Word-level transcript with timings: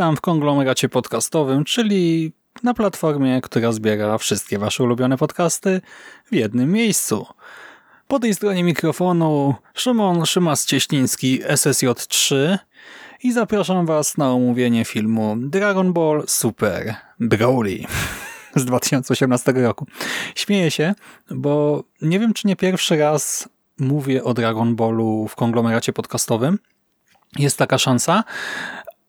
Witam 0.00 0.16
w 0.16 0.20
konglomeracie 0.20 0.88
podcastowym, 0.88 1.64
czyli 1.64 2.32
na 2.62 2.74
platformie, 2.74 3.40
która 3.40 3.72
zbiera 3.72 4.18
wszystkie 4.18 4.58
wasze 4.58 4.84
ulubione 4.84 5.16
podcasty 5.16 5.80
w 6.32 6.34
jednym 6.34 6.72
miejscu. 6.72 7.26
Po 8.08 8.18
tej 8.18 8.34
stronie 8.34 8.64
mikrofonu 8.64 9.54
Szymon 9.74 10.20
Szymas-Cieśliński 10.20 11.44
SSJ3 11.46 12.58
i 13.22 13.32
zapraszam 13.32 13.86
was 13.86 14.18
na 14.18 14.32
omówienie 14.32 14.84
filmu 14.84 15.36
Dragon 15.38 15.92
Ball 15.92 16.24
Super 16.26 16.94
Broly 17.18 17.84
z 18.56 18.64
2018 18.64 19.52
roku. 19.52 19.86
Śmieję 20.34 20.70
się, 20.70 20.94
bo 21.30 21.84
nie 22.02 22.20
wiem, 22.20 22.32
czy 22.32 22.46
nie 22.46 22.56
pierwszy 22.56 22.96
raz 22.96 23.48
mówię 23.78 24.24
o 24.24 24.34
Dragon 24.34 24.76
Ballu 24.76 25.28
w 25.28 25.36
konglomeracie 25.36 25.92
podcastowym. 25.92 26.58
Jest 27.38 27.58
taka 27.58 27.78
szansa, 27.78 28.24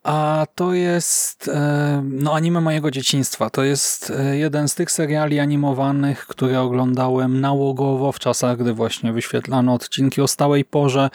a 0.04 0.46
to 0.56 0.74
jest 0.74 1.48
e, 1.48 2.02
no, 2.06 2.34
anime 2.34 2.62
mojego 2.62 2.92
dzieciństwa. 2.92 3.50
To 3.50 3.64
jest 3.64 4.10
e, 4.10 4.38
jeden 4.38 4.68
z 4.68 4.76
tych 4.76 4.92
seriali 4.92 5.40
animowanych, 5.40 6.28
które 6.28 6.62
oglądałem 6.62 7.42
nałogowo 7.42 8.12
w 8.12 8.20
czasach, 8.20 8.58
gdy 8.58 8.74
właśnie 8.74 9.14
wyświetlano 9.14 9.74
odcinki 9.74 10.22
o 10.22 10.28
stałej 10.28 10.66
porze, 10.66 11.10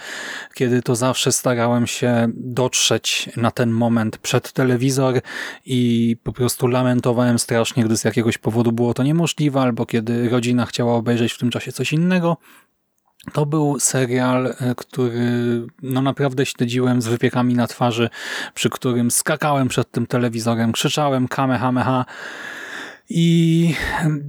kiedy 0.54 0.82
to 0.82 0.96
zawsze 0.96 1.32
starałem 1.32 1.86
się 1.86 2.28
dotrzeć 2.34 3.30
na 3.36 3.50
ten 3.50 3.70
moment 3.70 4.18
przed 4.18 4.52
telewizor 4.52 5.20
i 5.64 6.16
po 6.22 6.32
prostu 6.32 6.66
lamentowałem 6.66 7.38
strasznie, 7.38 7.84
gdy 7.84 7.96
z 7.96 8.04
jakiegoś 8.04 8.38
powodu 8.38 8.72
było 8.72 8.94
to 8.94 9.02
niemożliwe, 9.02 9.60
albo 9.60 9.86
kiedy 9.86 10.28
rodzina 10.28 10.66
chciała 10.66 10.94
obejrzeć 10.94 11.32
w 11.32 11.38
tym 11.38 11.50
czasie 11.50 11.72
coś 11.72 11.92
innego. 11.92 12.36
To 13.32 13.46
był 13.46 13.80
serial, 13.80 14.46
e, 14.46 14.74
który 14.76 15.20
no 15.82 16.02
naprawdę 16.02 16.46
śledziłem 16.46 17.02
z 17.02 17.06
wypiekami 17.06 17.54
na 17.54 17.66
twarzy, 17.66 18.10
przy 18.54 18.70
którym 18.70 19.10
skakałem 19.10 19.68
przed 19.68 19.90
tym 19.90 20.06
telewizorem, 20.06 20.72
krzyczałem 20.72 21.28
kamehameha 21.28 22.04
i 23.10 23.74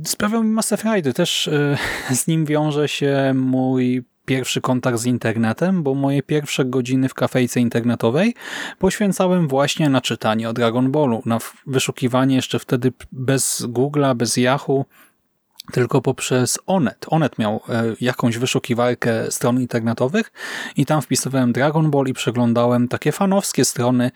sprawiał 0.06 0.44
mi 0.44 0.50
masę 0.50 0.78
frajdy. 0.78 1.14
Też 1.14 1.48
e, 1.48 1.78
z 2.16 2.28
nim 2.28 2.46
wiąże 2.46 2.88
się 2.88 3.34
mój 3.36 4.04
pierwszy 4.28 4.62
kontakt 4.62 4.98
z 4.98 5.06
internetem, 5.06 5.84
bo 5.84 5.94
moje 5.94 6.24
pierwsze 6.24 6.66
godziny 6.66 7.10
w 7.10 7.14
kafejce 7.14 7.60
internetowej 7.60 8.34
poświęcałem 8.80 9.48
właśnie 9.48 9.90
na 9.90 10.02
czytanie 10.02 10.50
o 10.50 10.54
Dragon 10.54 10.92
Ballu, 10.92 11.22
na 11.26 11.40
wyszukiwanie 11.68 12.36
jeszcze 12.36 12.60
wtedy 12.60 12.94
bez 13.12 13.62
Google'a, 13.68 14.16
bez 14.16 14.38
Yahoo, 14.38 14.86
tylko 15.72 16.02
poprzez 16.02 16.60
Onet. 16.66 17.06
Onet 17.08 17.40
miał 17.40 17.62
e, 17.70 17.84
jakąś 18.02 18.38
wyszukiwarkę 18.38 19.32
stron 19.32 19.62
internetowych 19.62 20.32
i 20.76 20.86
tam 20.86 21.02
wpisywałem 21.02 21.54
Dragon 21.54 21.92
Ball 21.92 22.08
i 22.08 22.14
przeglądałem 22.14 22.88
takie 22.88 23.12
fanowskie 23.12 23.66
strony 23.66 24.12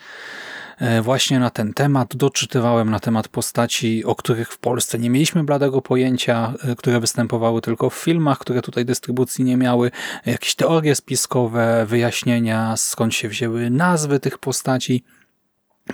e, 0.80 1.02
właśnie 1.02 1.40
na 1.40 1.50
ten 1.50 1.74
temat. 1.74 2.16
Doczytywałem 2.16 2.90
na 2.90 3.00
temat 3.00 3.28
postaci, 3.28 4.06
o 4.06 4.16
których 4.16 4.52
w 4.52 4.58
Polsce 4.58 5.00
nie 5.00 5.10
mieliśmy 5.10 5.44
bladego 5.44 5.82
pojęcia, 5.82 6.54
e, 6.64 6.76
które 6.76 7.00
występowały 7.00 7.62
tylko 7.62 7.90
w 7.90 7.96
filmach, 7.96 8.40
które 8.40 8.62
tutaj 8.62 8.86
dystrybucji 8.86 9.44
nie 9.44 9.58
miały. 9.58 9.92
Jakieś 10.26 10.56
teorie 10.56 10.96
spiskowe, 10.96 11.86
wyjaśnienia, 11.86 12.78
skąd 12.78 13.14
się 13.16 13.28
wzięły 13.28 13.70
nazwy 13.70 14.20
tych 14.20 14.38
postaci. 14.38 15.04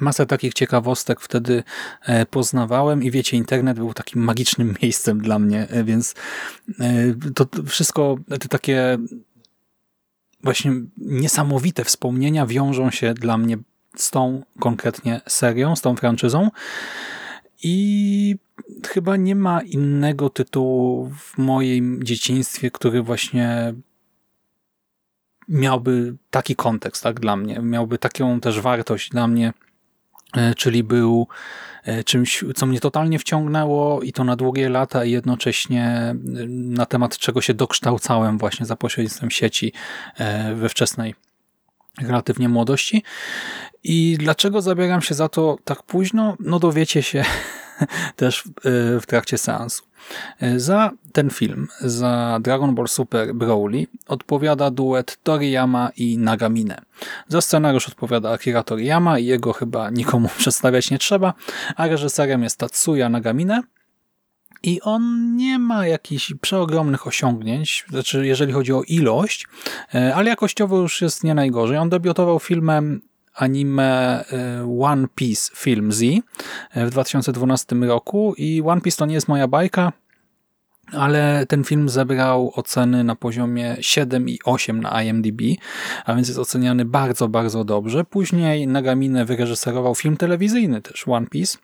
Masę 0.01 0.25
takich 0.25 0.53
ciekawostek 0.53 1.21
wtedy 1.21 1.63
e, 2.05 2.25
poznawałem 2.25 3.03
i 3.03 3.11
wiecie, 3.11 3.37
internet 3.37 3.77
był 3.77 3.93
takim 3.93 4.23
magicznym 4.23 4.75
miejscem 4.81 5.21
dla 5.21 5.39
mnie, 5.39 5.67
e, 5.69 5.83
więc 5.83 6.15
e, 6.79 7.33
to 7.35 7.45
wszystko, 7.65 8.17
te 8.29 8.47
takie 8.47 8.97
właśnie 10.43 10.71
niesamowite 10.97 11.83
wspomnienia 11.83 12.45
wiążą 12.45 12.91
się 12.91 13.13
dla 13.13 13.37
mnie 13.37 13.57
z 13.95 14.11
tą 14.11 14.43
konkretnie 14.59 15.21
serią, 15.27 15.75
z 15.75 15.81
tą 15.81 15.95
franczyzą. 15.95 16.49
I 17.63 18.35
chyba 18.87 19.15
nie 19.15 19.35
ma 19.35 19.61
innego 19.61 20.29
tytułu 20.29 21.11
w 21.19 21.37
moim 21.37 22.03
dzieciństwie, 22.03 22.71
który 22.71 23.01
właśnie 23.01 23.73
miałby 25.47 26.15
taki 26.29 26.55
kontekst 26.55 27.03
tak 27.03 27.19
dla 27.19 27.35
mnie, 27.35 27.59
miałby 27.59 27.97
taką 27.97 28.39
też 28.39 28.61
wartość 28.61 29.09
dla 29.09 29.27
mnie, 29.27 29.53
czyli 30.57 30.83
był 30.83 31.27
e, 31.83 32.03
czymś, 32.03 32.43
co 32.55 32.65
mnie 32.65 32.79
totalnie 32.79 33.19
wciągnęło 33.19 34.01
i 34.01 34.13
to 34.13 34.23
na 34.23 34.35
długie 34.35 34.69
lata 34.69 35.05
i 35.05 35.11
jednocześnie 35.11 35.85
e, 35.85 36.15
na 36.47 36.85
temat 36.85 37.17
czego 37.17 37.41
się 37.41 37.53
dokształcałem 37.53 38.37
właśnie 38.37 38.65
za 38.65 38.75
pośrednictwem 38.75 39.31
sieci 39.31 39.73
we 40.55 40.69
wczesnej 40.69 41.15
relatywnie 42.01 42.49
młodości. 42.49 43.03
I 43.83 44.17
dlaczego 44.19 44.61
zabieram 44.61 45.01
się 45.01 45.15
za 45.15 45.29
to 45.29 45.57
tak 45.63 45.83
późno? 45.83 46.37
No 46.39 46.59
dowiecie 46.59 47.03
się 47.03 47.25
też 48.15 48.43
w 49.01 49.03
trakcie 49.07 49.37
seansu. 49.37 49.83
Za 50.55 50.91
ten 51.11 51.29
film, 51.29 51.67
za 51.79 52.39
Dragon 52.41 52.75
Ball 52.75 52.87
Super 52.87 53.33
Broly 53.33 53.87
odpowiada 54.07 54.71
duet 54.71 55.17
Toriyama 55.23 55.91
i 55.97 56.17
Nagamine. 56.17 56.81
Za 57.27 57.41
scenariusz 57.41 57.87
odpowiada 57.87 58.31
Akira 58.31 58.63
Toriyama 58.63 59.19
i 59.19 59.25
jego 59.25 59.53
chyba 59.53 59.89
nikomu 59.89 60.29
przedstawiać 60.37 60.91
nie 60.91 60.97
trzeba, 60.97 61.33
a 61.75 61.87
reżyserem 61.87 62.43
jest 62.43 62.57
Tatsuya 62.57 63.09
Nagamine. 63.09 63.63
I 64.63 64.81
on 64.81 65.35
nie 65.35 65.59
ma 65.59 65.87
jakichś 65.87 66.33
przeogromnych 66.41 67.07
osiągnięć, 67.07 67.85
znaczy 67.89 68.27
jeżeli 68.27 68.53
chodzi 68.53 68.73
o 68.73 68.83
ilość, 68.83 69.47
e, 69.95 70.15
ale 70.15 70.29
jakościowo 70.29 70.77
już 70.77 71.01
jest 71.01 71.23
nie 71.23 71.33
najgorzej. 71.33 71.77
On 71.77 71.89
debiutował 71.89 72.39
filmem 72.39 73.01
anime 73.37 74.23
e, 74.31 74.77
One 74.81 75.07
Piece 75.15 75.51
Film 75.55 75.91
Z 75.91 76.03
e, 76.03 76.85
w 76.85 76.89
2012 76.89 77.75
roku 77.75 78.33
i 78.37 78.61
One 78.65 78.81
Piece 78.81 78.97
to 78.97 79.05
nie 79.05 79.13
jest 79.13 79.27
moja 79.27 79.47
bajka, 79.47 79.91
ale 80.91 81.45
ten 81.45 81.63
film 81.63 81.89
zebrał 81.89 82.51
oceny 82.55 83.03
na 83.03 83.15
poziomie 83.15 83.77
7 83.81 84.29
i 84.29 84.39
8 84.45 84.81
na 84.81 85.03
IMDb, 85.03 85.41
a 86.05 86.15
więc 86.15 86.27
jest 86.27 86.39
oceniany 86.39 86.85
bardzo, 86.85 87.27
bardzo 87.27 87.63
dobrze. 87.63 88.03
Później 88.03 88.67
Nagamine 88.67 89.25
wyreżyserował 89.25 89.95
film 89.95 90.17
telewizyjny 90.17 90.81
też 90.81 91.07
One 91.07 91.27
Piece, 91.27 91.57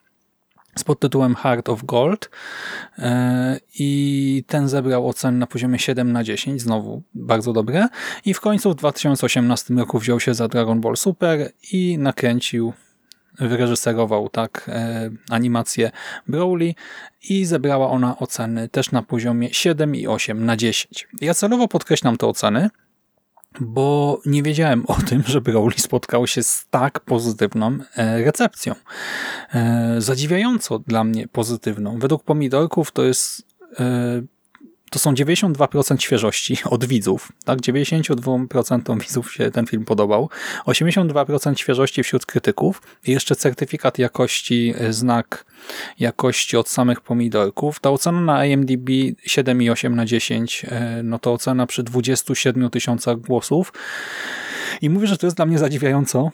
z 0.76 0.84
pod 0.84 1.00
tytułem 1.00 1.34
Heart 1.34 1.68
of 1.68 1.84
Gold 1.84 2.30
e, 2.98 3.60
i 3.78 4.44
ten 4.46 4.68
zebrał 4.68 5.08
ocenę 5.08 5.38
na 5.38 5.46
poziomie 5.46 5.78
7 5.78 6.12
na 6.12 6.24
10, 6.24 6.62
znowu 6.62 7.02
bardzo 7.14 7.52
dobre 7.52 7.88
i 8.24 8.34
w 8.34 8.40
końcu 8.40 8.70
w 8.70 8.74
2018 8.74 9.74
roku 9.74 9.98
wziął 9.98 10.20
się 10.20 10.34
za 10.34 10.48
Dragon 10.48 10.80
Ball 10.80 10.96
Super 10.96 11.52
i 11.72 11.98
nakręcił 11.98 12.72
wyreżyserował 13.38 14.28
tak 14.28 14.64
e, 14.68 15.10
animację 15.30 15.90
Broly 16.28 16.74
i 17.28 17.44
zebrała 17.44 17.90
ona 17.90 18.18
oceny 18.18 18.68
też 18.68 18.92
na 18.92 19.02
poziomie 19.02 19.54
7 19.54 19.94
i 19.94 20.06
8 20.06 20.46
na 20.46 20.56
10. 20.56 21.08
Ja 21.20 21.34
celowo 21.34 21.68
podkreślam 21.68 22.16
te 22.16 22.26
oceny, 22.26 22.70
bo 23.60 24.20
nie 24.26 24.42
wiedziałem 24.42 24.84
o 24.86 24.94
tym, 24.94 25.22
że 25.26 25.40
Broly 25.40 25.74
spotkał 25.78 26.26
się 26.26 26.42
z 26.42 26.66
tak 26.70 27.00
pozytywną 27.00 27.78
e, 27.96 28.24
recepcją. 28.24 28.74
E, 29.54 29.94
zadziwiająco 29.98 30.78
dla 30.78 31.04
mnie 31.04 31.28
pozytywną. 31.28 31.98
Według 31.98 32.24
pomidorków 32.24 32.92
to 32.92 33.02
jest 33.02 33.42
e, 33.80 34.22
to 34.94 34.98
są 34.98 35.12
92% 35.12 35.98
świeżości 35.98 36.56
od 36.64 36.84
widzów. 36.84 37.32
Tak, 37.44 37.58
92% 37.58 39.00
widzów 39.00 39.32
się 39.32 39.50
ten 39.50 39.66
film 39.66 39.84
podobał. 39.84 40.30
82% 40.66 41.56
świeżości 41.56 42.02
wśród 42.02 42.26
krytyków 42.26 42.82
i 43.06 43.12
jeszcze 43.12 43.36
certyfikat 43.36 43.98
jakości, 43.98 44.74
znak 44.90 45.44
jakości 45.98 46.56
od 46.56 46.68
samych 46.68 47.00
pomidorków. 47.00 47.80
Ta 47.80 47.90
ocena 47.90 48.20
na 48.20 48.46
IMDb 48.46 48.88
7,8 49.28 49.90
na 49.90 50.06
10, 50.06 50.66
e, 50.68 51.00
no 51.04 51.18
to 51.18 51.32
ocena 51.32 51.66
przy 51.66 51.82
27 51.82 52.70
tysiącach 52.70 53.16
głosów. 53.16 53.72
I 54.82 54.90
mówię, 54.90 55.06
że 55.06 55.16
to 55.16 55.26
jest 55.26 55.36
dla 55.36 55.46
mnie 55.46 55.58
zadziwiająco, 55.58 56.30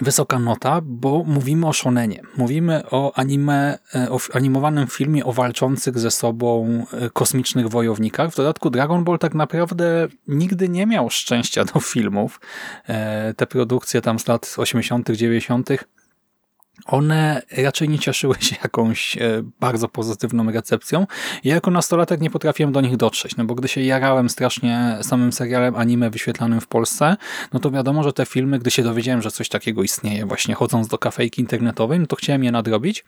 wysoka 0.00 0.38
nota, 0.38 0.80
bo 0.84 1.24
mówimy 1.26 1.66
o 1.66 1.72
shonenie. 1.72 2.22
Mówimy 2.36 2.82
o 2.90 3.12
anime, 3.18 3.78
e, 3.94 4.10
o 4.10 4.18
animowanym 4.32 4.86
filmie 4.86 5.24
o 5.24 5.32
walczących 5.32 5.98
ze 5.98 6.10
sobą 6.10 6.84
e, 6.92 7.10
kosmicznych 7.10 7.68
wojownikach. 7.68 8.30
W 8.30 8.36
dodatku 8.36 8.70
Dragon 8.70 9.04
Ball 9.04 9.18
tak 9.18 9.34
naprawdę 9.34 10.08
nigdy 10.28 10.68
nie 10.68 10.86
miał 10.86 11.10
szczęścia 11.10 11.64
do 11.64 11.80
filmów. 11.80 12.40
E, 12.88 13.34
te 13.34 13.46
produkcje 13.46 14.00
tam 14.00 14.18
z 14.18 14.26
lat 14.26 14.54
80., 14.58 15.10
90 15.10 15.68
one 16.84 17.42
raczej 17.56 17.88
nie 17.88 17.98
cieszyły 17.98 18.34
się 18.40 18.56
jakąś 18.62 19.16
e, 19.16 19.20
bardzo 19.60 19.88
pozytywną 19.88 20.52
recepcją. 20.52 21.06
Ja 21.44 21.54
jako 21.54 21.70
nastolatek 21.70 22.20
nie 22.20 22.30
potrafiłem 22.30 22.72
do 22.72 22.80
nich 22.80 22.96
dotrzeć, 22.96 23.36
no 23.36 23.44
bo 23.44 23.54
gdy 23.54 23.68
się 23.68 23.80
jarałem 23.80 24.28
strasznie 24.28 24.98
samym 25.02 25.32
serialem 25.32 25.76
anime 25.76 26.10
wyświetlanym 26.10 26.60
w 26.60 26.66
Polsce, 26.66 27.16
no 27.52 27.60
to 27.60 27.70
wiadomo, 27.70 28.02
że 28.02 28.12
te 28.12 28.26
filmy, 28.26 28.58
gdy 28.58 28.70
się 28.70 28.82
dowiedziałem, 28.82 29.22
że 29.22 29.30
coś 29.30 29.48
takiego 29.48 29.82
istnieje, 29.82 30.26
właśnie 30.26 30.54
chodząc 30.54 30.88
do 30.88 30.98
kafejki 30.98 31.40
internetowej, 31.40 32.00
no 32.00 32.06
to 32.06 32.16
chciałem 32.16 32.44
je 32.44 32.52
nadrobić, 32.52 33.04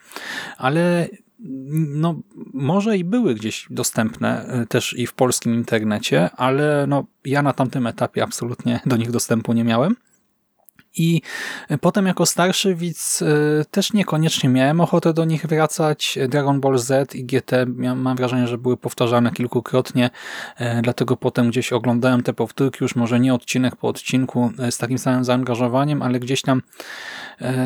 ale 0.57 1.09
no 1.95 2.21
może 2.55 2.97
i 2.97 3.05
były 3.05 3.35
gdzieś 3.35 3.67
dostępne 3.71 4.47
e, 4.47 4.67
też 4.67 4.95
i 4.99 5.07
w 5.07 5.13
polskim 5.13 5.55
internecie, 5.55 6.31
ale 6.37 6.87
no 6.89 7.07
ja 7.25 7.43
na 7.43 7.53
tamtym 7.53 7.87
etapie 7.87 8.23
absolutnie 8.23 8.81
do 8.87 8.97
nich 8.97 9.11
dostępu 9.11 9.53
nie 9.53 9.65
miałem. 9.65 9.97
I 10.99 11.23
potem 11.81 12.07
jako 12.07 12.27
starszy 12.27 12.75
widz 12.75 13.23
e, 13.23 13.27
też 13.71 13.93
niekoniecznie 13.93 14.49
miałem 14.49 14.81
ochotę 14.81 15.13
do 15.13 15.25
nich 15.25 15.47
wracać. 15.47 16.19
Dragon 16.29 16.61
Ball 16.61 16.79
Z 16.79 17.15
i 17.15 17.25
GT 17.25 17.53
mam 17.97 18.17
wrażenie, 18.17 18.49
że 18.49 18.59
były 18.59 18.77
powtarzane 18.77 19.33
kilkukrotnie, 19.33 20.11
e, 20.57 20.83
dlatego 20.83 21.17
potem 21.17 21.51
gdzieś 21.51 21.73
oglądałem 21.73 22.23
te 22.23 22.33
powtórki, 22.33 22.79
już 22.81 22.97
może 22.97 23.21
nie 23.21 23.35
odcinek 23.35 23.77
po 23.77 23.89
odcinku 23.89 24.51
e, 24.59 24.73
z 24.73 24.79
takim 24.79 24.99
samym 24.99 25.25
zaangażowaniem, 25.25 26.03
ale 26.03 26.21
gdzieś 26.21 26.43
tam 26.43 26.63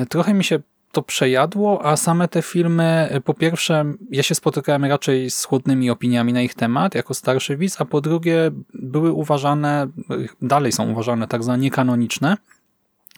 trochę 0.09 0.35
mi 0.35 0.45
się 0.45 0.61
to 0.93 1.03
przejadło, 1.03 1.87
a 1.87 1.97
same 1.97 2.29
te 2.29 2.43
filmy, 2.43 3.21
po 3.25 3.35
pierwsze, 3.35 3.85
ja 4.11 4.23
się 4.23 4.35
spotykałem 4.35 4.85
raczej 4.85 5.31
z 5.31 5.45
chłodnymi 5.45 5.91
opiniami 5.91 6.33
na 6.33 6.43
ich 6.43 6.55
temat, 6.55 6.95
jako 6.95 7.15
starszy 7.15 7.57
widz, 7.57 7.81
a 7.81 7.85
po 7.85 8.01
drugie, 8.01 8.51
były 8.75 9.13
uważane, 9.13 9.87
dalej 10.43 10.73
są 10.73 10.91
uważane 10.91 11.29
tak 11.29 11.45
za 11.45 11.57
niekanoniczne, 11.57 12.37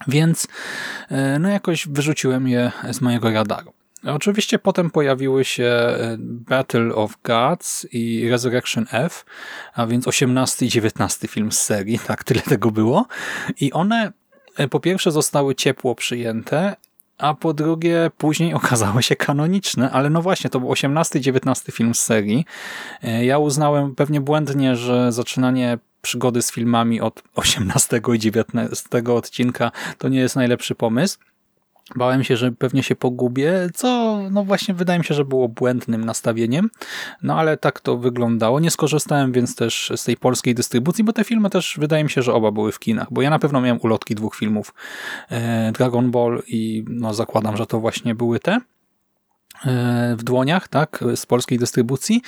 więc 0.09 0.49
e, 1.11 1.39
no 1.39 1.49
jakoś 1.49 1.89
wyrzuciłem 1.89 2.49
je 2.49 2.73
z 2.91 3.01
mojego 3.01 3.31
radaru. 3.31 3.73
Oczywiście 4.07 4.59
potem 4.59 4.91
pojawiły 4.91 5.45
się 5.45 5.65
e, 5.65 6.17
Battle 6.19 6.95
of 6.95 7.15
Gods 7.25 7.87
i 7.93 8.29
Resurrection 8.31 8.87
F, 8.93 9.25
a 9.75 9.87
więc 9.87 10.09
18 10.09 10.67
i 10.67 10.69
19 10.69 11.29
film 11.29 11.53
z 11.53 11.59
serii, 11.59 11.99
tak, 11.99 12.25
tyle 12.25 12.41
tego 12.41 12.71
było. 12.71 13.07
I 13.61 13.73
one 13.73 14.13
e, 14.57 14.69
po 14.69 14.81
pierwsze 14.81 15.11
zostały 15.11 15.55
ciepło 15.55 15.95
przyjęte, 15.95 16.77
a 17.19 17.35
po 17.35 17.55
drugie 17.55 18.11
później 18.19 18.55
okazały 18.65 19.03
się 19.03 19.17
kanoniczne, 19.17 19.91
ale 19.91 20.11
no 20.11 20.23
właśnie, 20.23 20.51
to 20.51 20.61
był 20.61 20.71
18 20.71 21.19
i 21.19 21.23
19 21.23 21.73
film 21.73 21.95
z 21.95 22.03
serii. 22.03 22.45
Ja 23.23 23.39
uznałem 23.39 23.95
pewnie 23.95 24.21
błędnie, 24.21 24.77
że 24.77 25.13
zaczynanie 25.13 25.79
przygody 26.05 26.43
z 26.43 26.53
filmami 26.53 27.01
od 27.01 27.23
18 27.35 28.01
i 28.15 28.19
19 28.19 28.89
odcinka 29.09 29.71
to 29.99 30.09
nie 30.09 30.19
jest 30.19 30.37
najlepszy 30.37 30.75
pomysł. 30.75 31.19
Bałem 31.97 32.25
się, 32.25 32.37
że 32.37 32.53
pewnie 32.53 32.83
się 32.83 32.97
pogubię, 32.97 33.53
co 33.75 34.21
no 34.31 34.45
właśnie 34.45 34.75
wydaje 34.75 34.99
mi 34.99 35.05
się, 35.05 35.15
że 35.15 35.25
było 35.25 35.49
błędnym 35.49 36.05
nastawieniem, 36.05 36.71
no 37.23 37.39
ale 37.39 37.57
tak 37.57 37.81
to 37.81 37.97
wyglądało. 37.97 38.61
Nie 38.61 38.71
skorzystałem 38.71 39.33
więc 39.33 39.57
też 39.57 39.93
z 39.97 40.05
tej 40.05 40.17
polskiej 40.17 40.55
dystrybucji, 40.55 41.05
bo 41.05 41.13
te 41.13 41.25
filmy 41.25 41.51
też 41.51 41.77
wydaje 41.79 42.05
mi 42.05 42.11
się, 42.11 42.23
że 42.23 42.35
oba 42.35 42.51
były 42.51 42.73
w 42.73 42.79
kinach, 42.79 43.07
bo 43.11 43.23
ja 43.23 43.31
na 43.31 43.39
pewno 43.39 43.61
miałem 43.61 43.81
ulotki 43.83 44.15
dwóch 44.15 44.37
filmów 44.37 44.75
e, 45.31 45.73
Dragon 45.73 46.11
Ball 46.11 46.43
i 46.47 46.85
no 46.89 47.15
zakładam, 47.15 47.57
że 47.57 47.67
to 47.67 47.81
właśnie 47.81 48.15
były 48.15 48.41
te 48.41 48.61
w 50.17 50.23
dłoniach, 50.23 50.69
tak, 50.69 51.05
z 51.15 51.27
polskiej 51.27 51.59
dystrybucji 51.59 52.23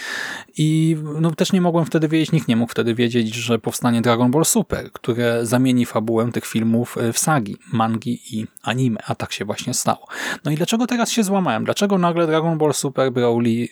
i 0.58 0.96
no, 1.20 1.30
też 1.30 1.52
nie 1.52 1.60
mogłem 1.60 1.84
wtedy 1.84 2.08
wiedzieć, 2.08 2.32
nikt 2.32 2.48
nie 2.48 2.56
mógł 2.56 2.72
wtedy 2.72 2.94
wiedzieć, 2.94 3.34
że 3.34 3.58
powstanie 3.58 4.02
Dragon 4.02 4.30
Ball 4.30 4.44
Super, 4.44 4.92
które 4.92 5.46
zamieni 5.46 5.86
fabułę 5.86 6.32
tych 6.32 6.46
filmów 6.46 6.96
w 7.12 7.18
sagi, 7.18 7.56
mangi 7.72 8.20
i 8.32 8.46
anime, 8.62 9.00
a 9.06 9.14
tak 9.14 9.32
się 9.32 9.44
właśnie 9.44 9.74
stało. 9.74 10.06
No 10.44 10.50
i 10.50 10.54
dlaczego 10.54 10.86
teraz 10.86 11.10
się 11.10 11.22
złamałem? 11.22 11.64
Dlaczego 11.64 11.98
nagle 11.98 12.26
Dragon 12.26 12.58
Ball 12.58 12.74
Super 12.74 13.12
Broly 13.12 13.50
yy, 13.50 13.68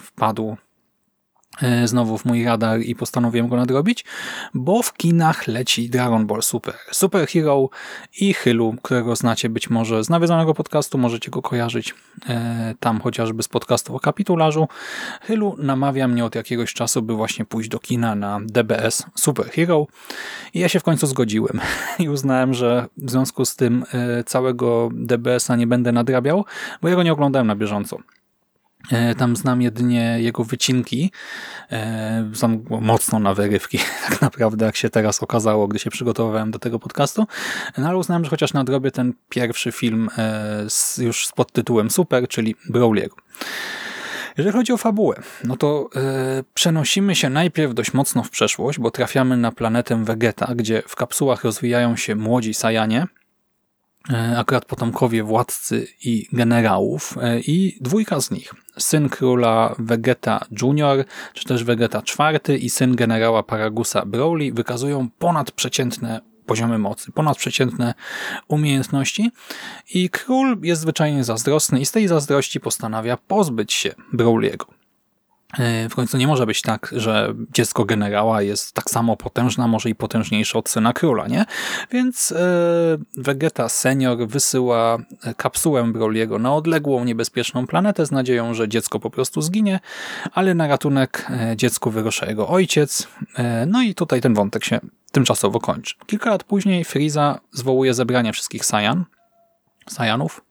wpadł 0.00 0.50
E, 0.50 0.69
znowu 1.84 2.18
w 2.18 2.24
mój 2.24 2.44
radar 2.44 2.80
i 2.80 2.94
postanowiłem 2.94 3.48
go 3.48 3.56
nadrobić, 3.56 4.04
bo 4.54 4.82
w 4.82 4.94
kinach 4.94 5.46
leci 5.46 5.90
Dragon 5.90 6.26
Ball 6.26 6.42
Super. 6.42 6.74
Super 6.92 7.28
Hero 7.28 7.68
i 8.20 8.34
Hylu, 8.34 8.74
którego 8.82 9.16
znacie 9.16 9.48
być 9.48 9.70
może 9.70 10.04
z 10.04 10.10
nawiedzonego 10.10 10.54
podcastu, 10.54 10.98
możecie 10.98 11.30
go 11.30 11.42
kojarzyć 11.42 11.94
e, 12.28 12.74
tam 12.80 13.00
chociażby 13.00 13.42
z 13.42 13.48
podcastu 13.48 13.96
o 13.96 14.00
kapitularzu. 14.00 14.68
Hylu 15.22 15.56
namawia 15.58 16.08
mnie 16.08 16.24
od 16.24 16.34
jakiegoś 16.34 16.74
czasu, 16.74 17.02
by 17.02 17.14
właśnie 17.14 17.44
pójść 17.44 17.68
do 17.68 17.78
kina 17.78 18.14
na 18.14 18.40
DBS 18.46 19.06
Super 19.14 19.50
Hero 19.50 19.86
i 20.54 20.60
ja 20.60 20.68
się 20.68 20.80
w 20.80 20.84
końcu 20.84 21.06
zgodziłem 21.06 21.60
i 21.98 22.08
uznałem, 22.08 22.54
że 22.54 22.86
w 22.96 23.10
związku 23.10 23.44
z 23.44 23.56
tym 23.56 23.84
e, 23.92 24.24
całego 24.24 24.88
DBS-a 24.92 25.56
nie 25.56 25.66
będę 25.66 25.92
nadrabiał, 25.92 26.44
bo 26.82 26.88
ja 26.88 26.94
go 26.96 27.02
nie 27.02 27.12
oglądałem 27.12 27.46
na 27.46 27.56
bieżąco. 27.56 27.98
E, 28.92 29.14
tam 29.14 29.36
znam 29.36 29.62
jedynie 29.62 30.16
jego 30.20 30.44
wycinki. 30.44 31.12
E, 31.72 32.30
znam 32.32 32.64
mocno 32.80 33.18
na 33.18 33.34
wyrywki, 33.34 33.78
tak 34.08 34.22
naprawdę, 34.22 34.66
jak 34.66 34.76
się 34.76 34.90
teraz 34.90 35.22
okazało, 35.22 35.68
gdy 35.68 35.78
się 35.78 35.90
przygotowywałem 35.90 36.50
do 36.50 36.58
tego 36.58 36.78
podcastu. 36.78 37.26
No 37.78 37.88
ale 37.88 37.98
uznałem, 37.98 38.24
że 38.24 38.30
chociaż 38.30 38.52
nadrobię 38.52 38.90
ten 38.90 39.12
pierwszy 39.28 39.72
film 39.72 40.08
e, 40.18 40.66
już 40.98 41.26
z 41.26 41.32
podtytułem 41.32 41.90
Super, 41.90 42.28
czyli 42.28 42.54
Brawliego. 42.68 43.16
Jeżeli 44.38 44.56
chodzi 44.56 44.72
o 44.72 44.76
fabułę, 44.76 45.22
no 45.44 45.56
to 45.56 45.90
yy, 45.94 46.02
przenosimy 46.54 47.14
się 47.14 47.30
najpierw 47.30 47.74
dość 47.74 47.92
mocno 47.92 48.22
w 48.22 48.30
przeszłość, 48.30 48.78
bo 48.78 48.90
trafiamy 48.90 49.36
na 49.36 49.52
planetę 49.52 50.04
Vegeta, 50.04 50.54
gdzie 50.54 50.82
w 50.86 50.96
kapsułach 50.96 51.44
rozwijają 51.44 51.96
się 51.96 52.16
młodzi 52.16 52.54
Sajanie, 52.54 53.06
E, 54.08 54.38
akurat 54.38 54.64
potomkowie 54.64 55.22
władcy 55.22 55.86
i 56.04 56.26
generałów 56.32 57.18
e, 57.22 57.40
i 57.40 57.78
dwójka 57.80 58.20
z 58.20 58.30
nich, 58.30 58.54
syn 58.80 59.08
króla 59.08 59.74
Vegeta 59.78 60.44
Junior, 60.62 61.04
czy 61.34 61.44
też 61.44 61.64
Vegeta 61.64 62.02
IV 62.18 62.56
i 62.56 62.70
syn 62.70 62.96
generała 62.96 63.42
Paragusa 63.42 64.06
Broly 64.06 64.52
wykazują 64.52 65.08
ponadprzeciętne 65.18 66.20
poziomy 66.46 66.78
mocy, 66.78 67.12
ponadprzeciętne 67.12 67.94
umiejętności 68.48 69.30
i 69.94 70.10
król 70.10 70.58
jest 70.62 70.82
zwyczajnie 70.82 71.24
zazdrosny 71.24 71.80
i 71.80 71.86
z 71.86 71.92
tej 71.92 72.08
zazdrości 72.08 72.60
postanawia 72.60 73.16
pozbyć 73.16 73.72
się 73.72 73.94
Broly'ego. 74.14 74.79
E, 75.58 75.88
w 75.88 75.94
końcu 75.94 76.16
nie 76.16 76.26
może 76.26 76.46
być 76.46 76.62
tak, 76.62 76.94
że 76.96 77.34
dziecko 77.52 77.84
generała 77.84 78.42
jest 78.42 78.72
tak 78.72 78.90
samo 78.90 79.16
potężne, 79.16 79.68
może 79.68 79.90
i 79.90 79.94
potężniejsze 79.94 80.58
od 80.58 80.68
syna 80.68 80.92
króla, 80.92 81.28
nie? 81.28 81.44
Więc 81.90 82.32
e, 82.32 82.36
Vegeta 83.16 83.68
senior 83.68 84.18
wysyła 84.28 84.98
kapsułę 85.36 85.92
Broliego 85.92 86.38
na 86.38 86.54
odległą, 86.54 87.04
niebezpieczną 87.04 87.66
planetę 87.66 88.06
z 88.06 88.10
nadzieją, 88.10 88.54
że 88.54 88.68
dziecko 88.68 89.00
po 89.00 89.10
prostu 89.10 89.42
zginie, 89.42 89.80
ale 90.32 90.54
na 90.54 90.66
ratunek 90.66 91.26
e, 91.30 91.56
dziecku 91.56 91.90
wyrusza 91.90 92.26
jego 92.26 92.48
ojciec. 92.48 93.08
No 93.66 93.82
i 93.82 93.94
tutaj 93.94 94.20
ten 94.20 94.34
wątek 94.34 94.64
się 94.64 94.80
tymczasowo 95.12 95.60
kończy. 95.60 95.94
Kilka 96.06 96.30
lat 96.30 96.44
później 96.44 96.84
Frieza 96.84 97.40
zwołuje 97.52 97.94
zebranie 97.94 98.32
wszystkich 98.32 98.64
Saiyan, 98.64 99.04
Saiyanów, 99.88 100.44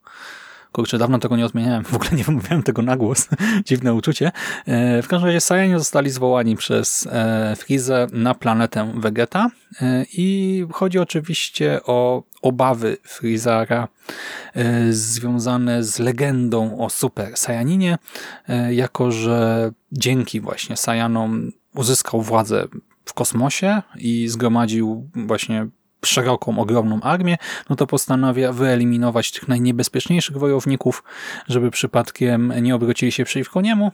Kurczę, 0.71 0.97
dawno 0.97 1.19
tego 1.19 1.37
nie 1.37 1.45
odmieniałem, 1.45 1.83
w 1.83 1.93
ogóle 1.93 2.11
nie 2.11 2.23
wymawiałem 2.23 2.63
tego 2.63 2.81
na 2.81 2.97
głos. 2.97 3.27
Dziwne 3.65 3.93
uczucie. 3.93 4.31
E, 4.65 5.01
w 5.01 5.07
każdym 5.07 5.27
razie 5.27 5.41
Saiyani 5.41 5.73
zostali 5.73 6.09
zwołani 6.09 6.55
przez 6.55 7.07
e, 7.11 7.55
Frizę 7.55 8.07
na 8.11 8.35
planetę 8.35 8.93
Vegeta 8.95 9.49
e, 9.81 10.05
i 10.13 10.65
chodzi 10.71 10.99
oczywiście 10.99 11.79
o 11.85 12.23
obawy 12.41 12.97
Frizara 13.03 13.87
związane 14.89 15.83
z 15.83 15.99
legendą 15.99 16.79
o 16.79 16.89
Super 16.89 17.37
Saiyaninie, 17.37 17.97
jako 18.69 19.11
że 19.11 19.71
dzięki 19.91 20.41
właśnie 20.41 20.77
Saiyanom 20.77 21.51
uzyskał 21.75 22.21
władzę 22.21 22.67
w 23.05 23.13
kosmosie 23.13 23.81
i 23.95 24.27
zgromadził 24.27 25.09
właśnie 25.15 25.67
szeroką, 26.05 26.59
ogromną 26.59 27.01
armię, 27.01 27.37
no 27.69 27.75
to 27.75 27.87
postanawia 27.87 28.53
wyeliminować 28.53 29.31
tych 29.31 29.47
najniebezpieczniejszych 29.47 30.37
wojowników, 30.37 31.03
żeby 31.47 31.71
przypadkiem 31.71 32.53
nie 32.61 32.75
obrócili 32.75 33.11
się 33.11 33.25
przeciwko 33.25 33.61
niemu. 33.61 33.91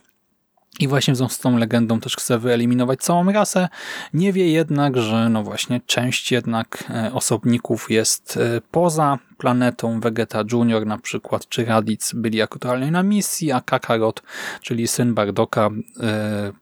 I 0.80 0.88
właśnie 0.88 1.16
z 1.16 1.38
tą 1.38 1.58
legendą 1.58 2.00
też 2.00 2.16
chce 2.16 2.38
wyeliminować 2.38 3.00
całą 3.00 3.32
rasę. 3.32 3.68
Nie 4.14 4.32
wie 4.32 4.52
jednak, 4.52 4.96
że 4.96 5.28
no 5.28 5.42
właśnie 5.42 5.80
część 5.86 6.32
jednak 6.32 6.84
e, 6.90 7.12
osobników 7.12 7.90
jest 7.90 8.36
e, 8.36 8.60
poza 8.70 9.18
planetą. 9.38 10.00
Vegeta 10.00 10.42
Junior 10.52 10.86
na 10.86 10.98
przykład, 10.98 11.48
czy 11.48 11.64
Raditz 11.64 12.14
byli 12.14 12.42
aktualnie 12.42 12.90
na 12.90 13.02
misji, 13.02 13.52
a 13.52 13.60
Kakarot, 13.60 14.22
czyli 14.62 14.88
syn 14.88 15.14
Bardoka, 15.14 15.70
e, 16.00 16.52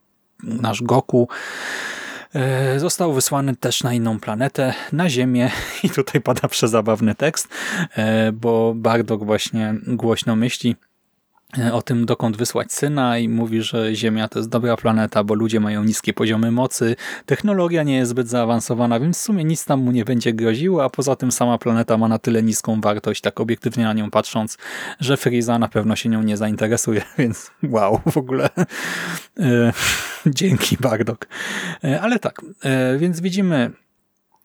nasz 0.42 0.82
Goku, 0.82 1.28
został 2.76 3.12
wysłany 3.12 3.56
też 3.56 3.82
na 3.82 3.94
inną 3.94 4.20
planetę, 4.20 4.74
na 4.92 5.10
Ziemię. 5.10 5.50
I 5.84 5.90
tutaj 5.90 6.20
pada 6.20 6.48
przezabawny 6.48 7.14
tekst, 7.14 7.48
e, 7.96 8.32
bo 8.32 8.74
Bardok 8.76 9.24
właśnie 9.24 9.74
głośno 9.86 10.36
myśli, 10.36 10.76
E, 10.76 10.93
o 11.72 11.82
tym, 11.82 12.06
dokąd 12.06 12.36
wysłać 12.36 12.72
syna 12.72 13.18
i 13.18 13.28
mówi, 13.28 13.62
że 13.62 13.94
Ziemia 13.94 14.28
to 14.28 14.38
jest 14.38 14.48
dobra 14.48 14.76
planeta, 14.76 15.24
bo 15.24 15.34
ludzie 15.34 15.60
mają 15.60 15.84
niskie 15.84 16.12
poziomy 16.12 16.50
mocy, 16.50 16.96
technologia 17.26 17.82
nie 17.82 17.96
jest 17.96 18.10
zbyt 18.10 18.28
zaawansowana, 18.28 19.00
więc 19.00 19.18
w 19.18 19.20
sumie 19.20 19.44
nic 19.44 19.64
tam 19.64 19.80
mu 19.80 19.90
nie 19.90 20.04
będzie 20.04 20.32
groziło, 20.32 20.84
a 20.84 20.90
poza 20.90 21.16
tym 21.16 21.32
sama 21.32 21.58
planeta 21.58 21.98
ma 21.98 22.08
na 22.08 22.18
tyle 22.18 22.42
niską 22.42 22.80
wartość, 22.80 23.20
tak 23.20 23.40
obiektywnie 23.40 23.84
na 23.84 23.92
nią 23.92 24.10
patrząc, 24.10 24.58
że 25.00 25.16
Friza 25.16 25.58
na 25.58 25.68
pewno 25.68 25.96
się 25.96 26.08
nią 26.08 26.22
nie 26.22 26.36
zainteresuje, 26.36 27.02
więc 27.18 27.50
wow, 27.62 28.00
w 28.06 28.16
ogóle 28.16 28.50
e, 29.40 29.72
dzięki 30.26 30.76
Bardok. 30.80 31.26
E, 31.84 32.00
ale 32.00 32.18
tak, 32.18 32.40
e, 32.64 32.98
więc 32.98 33.20
widzimy 33.20 33.44
E, 33.54 33.83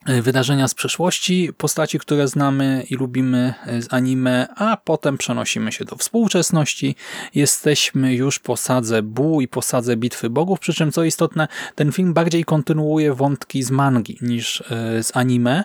wydarzenia 0.06 0.68
z 0.68 0.74
przeszłości, 0.74 1.50
postaci, 1.56 1.98
które 1.98 2.28
znamy 2.28 2.84
i 2.90 2.94
lubimy 2.94 3.54
e, 3.66 3.82
z 3.82 3.92
anime, 3.92 4.48
a 4.56 4.76
potem 4.76 5.18
przenosimy 5.18 5.72
się 5.72 5.84
do 5.84 5.96
współczesności. 5.96 6.96
Jesteśmy 7.34 8.14
już 8.14 8.38
po 8.38 8.56
sadze 8.56 9.02
Bu 9.02 9.40
i 9.40 9.48
po 9.48 9.62
sadze 9.62 9.96
Bitwy 9.96 10.30
Bogów, 10.30 10.60
przy 10.60 10.74
czym 10.74 10.92
co 10.92 11.04
istotne, 11.04 11.48
ten 11.74 11.92
film 11.92 12.14
bardziej 12.14 12.44
kontynuuje 12.44 13.14
wątki 13.14 13.62
z 13.62 13.70
mangi 13.70 14.18
niż 14.20 14.60
e, 14.60 15.02
z 15.02 15.16
anime, 15.16 15.64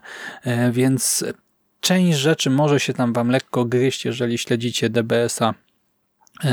więc 0.72 1.26
część 1.80 2.18
rzeczy 2.18 2.50
może 2.50 2.80
się 2.80 2.94
tam 2.94 3.14
wam 3.14 3.30
lekko 3.30 3.66
gryźć, 3.66 4.06
jeżeli 4.06 4.38
śledzicie 4.38 4.90
DBS-a 4.90 5.54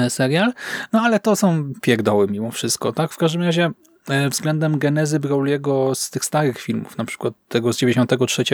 serial, 0.08 0.52
no 0.92 1.00
ale 1.00 1.20
to 1.20 1.36
są 1.36 1.72
pierdoły 1.80 2.26
mimo 2.30 2.50
wszystko, 2.50 2.92
tak? 2.92 3.12
W 3.12 3.16
każdym 3.16 3.42
razie 3.42 3.70
E, 3.70 3.91
względem 4.30 4.78
genezy 4.78 5.20
Brawley'ego 5.20 5.94
z 5.94 6.10
tych 6.10 6.24
starych 6.24 6.58
filmów, 6.58 6.98
na 6.98 7.04
przykład 7.04 7.34
tego 7.48 7.72
z 7.72 7.78
93, 7.78 8.44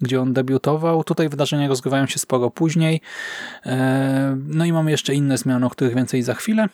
gdzie 0.00 0.20
on 0.20 0.32
debiutował. 0.32 1.04
Tutaj 1.04 1.28
wydarzenia 1.28 1.68
rozgrywają 1.68 2.06
się 2.06 2.18
sporo 2.18 2.50
później. 2.50 3.00
E, 3.66 4.36
no 4.46 4.64
i 4.64 4.72
mamy 4.72 4.90
jeszcze 4.90 5.14
inne 5.14 5.38
zmiany, 5.38 5.66
o 5.66 5.70
których 5.70 5.94
więcej 5.94 6.22
za 6.22 6.34
chwilę. 6.34 6.68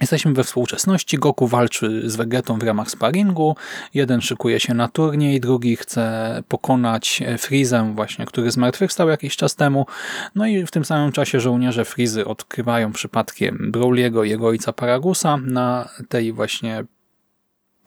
Jesteśmy 0.00 0.32
we 0.32 0.44
współczesności. 0.44 1.18
Goku 1.18 1.46
walczy 1.46 2.10
z 2.10 2.16
Vegetą 2.16 2.58
w 2.58 2.62
ramach 2.62 2.90
sparingu. 2.90 3.56
Jeden 3.94 4.20
szykuje 4.20 4.60
się 4.60 4.74
na 4.74 4.88
turniej, 4.88 5.40
drugi 5.40 5.76
chce 5.76 6.42
pokonać 6.48 7.22
Freezę 7.38 7.92
właśnie, 7.94 8.26
który 8.26 8.50
zmartwychwstał 8.50 9.08
jakiś 9.08 9.36
czas 9.36 9.54
temu. 9.56 9.86
No 10.34 10.46
i 10.46 10.66
w 10.66 10.70
tym 10.70 10.84
samym 10.84 11.12
czasie 11.12 11.40
żołnierze 11.40 11.84
Freezy 11.84 12.24
odkrywają 12.24 12.92
przypadkiem 12.92 13.72
Brawley'ego 13.72 14.26
i 14.26 14.30
jego 14.30 14.46
ojca 14.46 14.72
Paragusa 14.72 15.36
na 15.36 15.88
tej 16.08 16.32
właśnie 16.32 16.84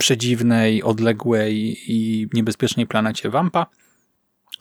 przedziwnej, 0.02 0.84
odległej 0.84 1.78
i 1.88 2.28
niebezpiecznej 2.34 2.88
planecie 2.88 3.30
Wampa. 3.30 3.66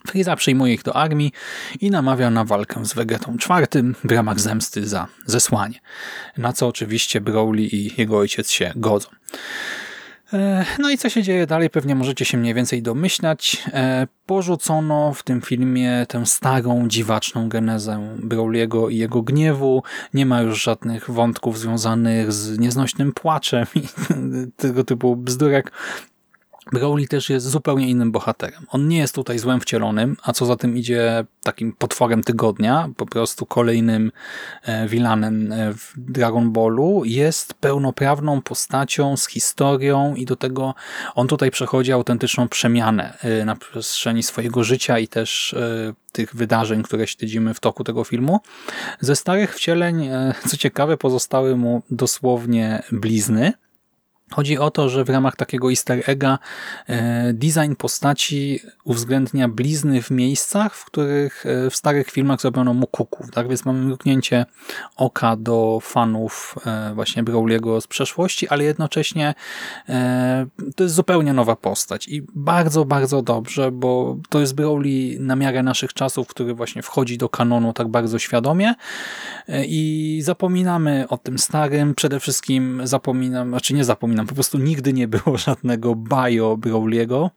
Frieza 0.06 0.36
przyjmuje 0.36 0.74
ich 0.74 0.82
do 0.82 0.96
armii 0.96 1.32
i 1.80 1.90
namawia 1.90 2.30
na 2.30 2.44
walkę 2.44 2.84
z 2.84 2.94
Vegetą 2.94 3.38
czwartym 3.38 3.94
w 4.04 4.12
ramach 4.12 4.40
zemsty 4.40 4.86
za 4.86 5.06
zesłanie, 5.26 5.80
na 6.36 6.52
co 6.52 6.68
oczywiście 6.68 7.20
Broly 7.20 7.62
i 7.62 8.00
jego 8.00 8.18
ojciec 8.18 8.50
się 8.50 8.72
godzą. 8.76 9.08
E, 10.32 10.64
no 10.78 10.90
i 10.90 10.98
co 10.98 11.08
się 11.08 11.22
dzieje 11.22 11.46
dalej, 11.46 11.70
pewnie 11.70 11.94
możecie 11.94 12.24
się 12.24 12.38
mniej 12.38 12.54
więcej 12.54 12.82
domyślać. 12.82 13.62
E, 13.72 14.06
porzucono 14.26 15.14
w 15.14 15.22
tym 15.22 15.40
filmie 15.40 16.06
tę 16.08 16.26
starą, 16.26 16.88
dziwaczną 16.88 17.48
genezę 17.48 18.16
Brawley'ego 18.22 18.90
i 18.92 18.96
jego 18.96 19.22
gniewu. 19.22 19.82
Nie 20.14 20.26
ma 20.26 20.42
już 20.42 20.62
żadnych 20.62 21.10
wątków 21.10 21.58
związanych 21.58 22.32
z 22.32 22.58
nieznośnym 22.58 23.12
płaczem 23.12 23.66
i 23.74 23.82
tego 24.62 24.84
typu 24.84 25.16
bzdurek. 25.16 25.72
Broly 26.72 27.08
też 27.08 27.30
jest 27.30 27.46
zupełnie 27.46 27.88
innym 27.88 28.12
bohaterem. 28.12 28.66
On 28.68 28.88
nie 28.88 28.98
jest 28.98 29.14
tutaj 29.14 29.38
złem 29.38 29.60
wcielonym, 29.60 30.16
a 30.22 30.32
co 30.32 30.46
za 30.46 30.56
tym 30.56 30.76
idzie 30.76 31.24
takim 31.42 31.72
potworem 31.72 32.22
tygodnia, 32.22 32.88
po 32.96 33.06
prostu 33.06 33.46
kolejnym 33.46 34.12
e, 34.62 34.88
vilanem 34.88 35.52
e, 35.52 35.74
w 35.74 35.92
Dragon 35.96 36.52
Ballu. 36.52 37.02
Jest 37.04 37.54
pełnoprawną 37.54 38.42
postacią 38.42 39.16
z 39.16 39.28
historią 39.28 40.14
i 40.14 40.24
do 40.24 40.36
tego 40.36 40.74
on 41.14 41.28
tutaj 41.28 41.50
przechodzi 41.50 41.92
autentyczną 41.92 42.48
przemianę 42.48 43.18
e, 43.22 43.44
na 43.44 43.56
przestrzeni 43.56 44.22
swojego 44.22 44.64
życia 44.64 44.98
i 44.98 45.08
też 45.08 45.54
tych 46.12 46.34
wydarzeń, 46.36 46.82
które 46.82 47.06
śledzimy 47.06 47.54
w 47.54 47.60
toku 47.60 47.84
tego 47.84 48.04
filmu. 48.04 48.40
Ze 49.00 49.16
starych 49.16 49.54
wcieleń, 49.54 50.08
co 50.48 50.56
ciekawe, 50.56 50.96
pozostały 50.96 51.56
mu 51.56 51.82
dosłownie 51.90 52.82
blizny, 52.92 53.52
Chodzi 54.32 54.58
o 54.58 54.70
to, 54.70 54.88
że 54.88 55.04
w 55.04 55.10
ramach 55.10 55.36
takiego 55.36 55.70
easter 55.70 56.02
egga 56.06 56.38
e, 56.86 57.32
design 57.32 57.74
postaci 57.78 58.60
uwzględnia 58.84 59.48
blizny 59.48 60.02
w 60.02 60.10
miejscach, 60.10 60.74
w 60.74 60.84
których 60.84 61.46
e, 61.46 61.70
w 61.70 61.76
starych 61.76 62.10
filmach 62.10 62.40
zrobiono 62.40 62.74
mu 62.74 62.86
kuków. 62.86 63.30
Tak 63.30 63.48
więc 63.48 63.64
mamy 63.64 63.82
mrugnięcie 63.82 64.46
oka 64.96 65.36
do 65.36 65.78
fanów 65.82 66.54
e, 66.66 66.94
właśnie 66.94 67.24
Brawley'ego 67.24 67.80
z 67.80 67.86
przeszłości, 67.86 68.48
ale 68.48 68.64
jednocześnie 68.64 69.34
to 70.76 70.84
jest 70.84 70.94
zupełnie 70.94 71.32
nowa 71.32 71.56
postać 71.56 72.08
i 72.08 72.22
bardzo, 72.34 72.84
bardzo 72.84 73.22
dobrze, 73.22 73.70
bo 73.70 74.16
to 74.28 74.40
jest 74.40 74.54
Brawley 74.54 75.16
na 75.20 75.36
miarę 75.36 75.62
naszych 75.62 75.94
czasów, 75.94 76.28
który 76.28 76.54
właśnie 76.54 76.82
wchodzi 76.82 77.18
do 77.18 77.28
kanonu 77.28 77.72
tak 77.72 77.88
bardzo 77.88 78.18
świadomie 78.18 78.74
i 79.66 80.20
zapominamy 80.24 81.06
o 81.08 81.18
tym 81.18 81.38
starym, 81.38 81.94
przede 81.94 82.20
wszystkim 82.20 82.80
zapominam, 82.84 83.48
znaczy 83.48 83.74
nie 83.74 83.84
zapominam, 83.84 84.19
po 84.26 84.34
prostu 84.34 84.58
nigdy 84.58 84.92
nie 84.92 85.08
było 85.08 85.38
żadnego 85.46 85.94
bio 85.94 86.56
Brawley'ego, 86.56 87.30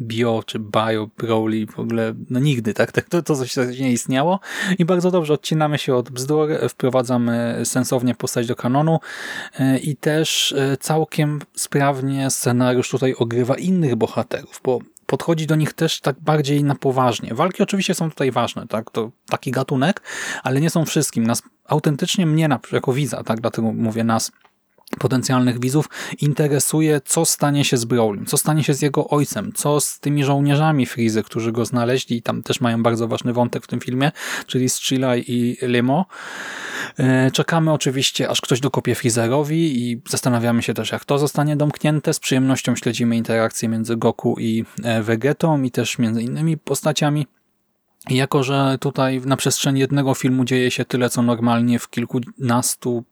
bio 0.00 0.42
czy 0.46 0.58
bio 0.58 1.08
Brawley 1.18 1.66
w 1.66 1.78
ogóle, 1.78 2.14
no 2.30 2.40
nigdy, 2.40 2.74
tak? 2.74 2.92
tak 2.92 3.08
to, 3.08 3.22
to 3.22 3.36
coś 3.36 3.56
nie 3.80 3.92
istniało 3.92 4.40
i 4.78 4.84
bardzo 4.84 5.10
dobrze 5.10 5.34
odcinamy 5.34 5.78
się 5.78 5.94
od 5.94 6.10
bzdur, 6.10 6.48
wprowadzamy 6.68 7.60
sensownie 7.64 8.14
postać 8.14 8.46
do 8.46 8.56
kanonu 8.56 9.00
e, 9.58 9.78
i 9.78 9.96
też 9.96 10.52
e, 10.52 10.76
całkiem 10.76 11.40
sprawnie 11.54 12.30
scenariusz 12.30 12.90
tutaj 12.90 13.14
ogrywa 13.14 13.54
innych 13.56 13.96
bohaterów, 13.96 14.60
bo 14.64 14.78
podchodzi 15.06 15.46
do 15.46 15.56
nich 15.56 15.72
też 15.72 16.00
tak 16.00 16.20
bardziej 16.20 16.64
na 16.64 16.74
poważnie. 16.74 17.34
Walki 17.34 17.62
oczywiście 17.62 17.94
są 17.94 18.10
tutaj 18.10 18.30
ważne, 18.30 18.66
tak? 18.66 18.90
To 18.90 19.10
taki 19.28 19.50
gatunek, 19.50 20.02
ale 20.42 20.60
nie 20.60 20.70
są 20.70 20.84
wszystkim. 20.84 21.26
Nas 21.26 21.42
autentycznie 21.64 22.26
mnie 22.26 22.48
jako 22.72 22.92
widza, 22.92 23.24
tak? 23.24 23.40
Dlatego 23.40 23.72
mówię 23.72 24.04
nas 24.04 24.32
potencjalnych 24.98 25.60
widzów 25.60 25.88
interesuje, 26.20 27.00
co 27.04 27.24
stanie 27.24 27.64
się 27.64 27.76
z 27.76 27.84
Brolin, 27.84 28.26
co 28.26 28.36
stanie 28.36 28.64
się 28.64 28.74
z 28.74 28.82
jego 28.82 29.08
ojcem, 29.08 29.52
co 29.52 29.80
z 29.80 30.00
tymi 30.00 30.24
żołnierzami 30.24 30.86
Frizy, 30.86 31.22
którzy 31.22 31.52
go 31.52 31.64
znaleźli 31.64 32.16
i 32.16 32.22
tam 32.22 32.42
też 32.42 32.60
mają 32.60 32.82
bardzo 32.82 33.08
ważny 33.08 33.32
wątek 33.32 33.64
w 33.64 33.66
tym 33.66 33.80
filmie, 33.80 34.12
czyli 34.46 34.68
Strzelaj 34.68 35.24
i 35.28 35.56
Limo. 35.62 36.06
E, 36.98 37.30
czekamy 37.30 37.72
oczywiście, 37.72 38.28
aż 38.28 38.40
ktoś 38.40 38.60
dokopie 38.60 38.94
Freezerowi 38.94 39.82
i 39.82 40.02
zastanawiamy 40.08 40.62
się 40.62 40.74
też, 40.74 40.92
jak 40.92 41.04
to 41.04 41.18
zostanie 41.18 41.56
domknięte. 41.56 42.14
Z 42.14 42.20
przyjemnością 42.20 42.76
śledzimy 42.76 43.16
interakcje 43.16 43.68
między 43.68 43.96
Goku 43.96 44.36
i 44.38 44.64
e, 44.84 45.02
Vegetą 45.02 45.62
i 45.62 45.70
też 45.70 45.98
między 45.98 46.22
innymi 46.22 46.56
postaciami. 46.56 47.26
Jako, 48.10 48.42
że 48.42 48.78
tutaj 48.80 49.20
na 49.20 49.36
przestrzeni 49.36 49.80
jednego 49.80 50.14
filmu 50.14 50.44
dzieje 50.44 50.70
się 50.70 50.84
tyle, 50.84 51.10
co 51.10 51.22
normalnie 51.22 51.78
w 51.78 51.90
kilkunastu 51.90 53.04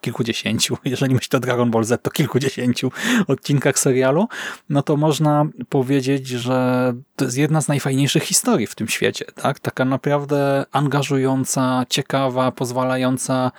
kilkudziesięciu, 0.00 0.78
jeżeli 0.84 1.14
myślę 1.14 1.36
o 1.36 1.40
Dragon 1.40 1.70
Ball 1.70 1.84
Z, 1.84 2.02
to 2.02 2.10
kilkudziesięciu 2.10 2.92
odcinkach 3.28 3.78
serialu, 3.78 4.28
no 4.68 4.82
to 4.82 4.96
można 4.96 5.46
powiedzieć, 5.68 6.28
że 6.28 6.92
to 7.16 7.24
jest 7.24 7.36
jedna 7.36 7.60
z 7.60 7.68
najfajniejszych 7.68 8.22
historii 8.22 8.66
w 8.66 8.74
tym 8.74 8.88
świecie. 8.88 9.24
tak? 9.34 9.60
Taka 9.60 9.84
naprawdę 9.84 10.64
angażująca, 10.72 11.86
ciekawa, 11.88 12.52
pozwalająca 12.52 13.52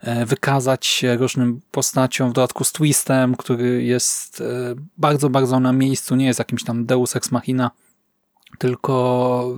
e, 0.00 0.26
wykazać 0.26 0.86
się 0.86 1.16
różnym 1.16 1.60
postaciom, 1.70 2.30
w 2.30 2.32
dodatku 2.32 2.64
z 2.64 2.72
twistem, 2.72 3.36
który 3.36 3.82
jest 3.82 4.40
e, 4.40 4.44
bardzo, 4.98 5.30
bardzo 5.30 5.60
na 5.60 5.72
miejscu, 5.72 6.16
nie 6.16 6.26
jest 6.26 6.38
jakimś 6.38 6.64
tam 6.64 6.86
deus 6.86 7.16
ex 7.16 7.30
machina, 7.30 7.70
tylko 8.58 9.56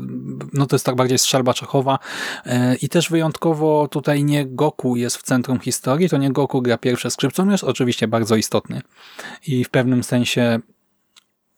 no 0.52 0.66
to 0.66 0.76
jest 0.76 0.86
tak 0.86 0.96
bardziej 0.96 1.18
strzelba 1.18 1.54
Czechowa 1.54 1.98
e, 2.46 2.76
i 2.76 2.88
też 2.88 3.10
wyjątkowo 3.10 3.88
tutaj 3.88 4.24
nie 4.24 4.46
Goku 4.46 4.96
jest 4.96 5.16
w 5.16 5.22
centrum 5.22 5.60
historii, 5.60 6.08
to 6.08 6.16
nie 6.16 6.32
Goku 6.32 6.62
gra 6.62 6.78
pierwsze 6.78 7.10
skrzypce, 7.10 7.42
on 7.42 7.50
jest 7.50 7.64
oczywiście 7.64 8.08
bardzo 8.08 8.36
istotny 8.36 8.82
i 9.46 9.64
w 9.64 9.70
pewnym 9.70 10.04
sensie 10.04 10.60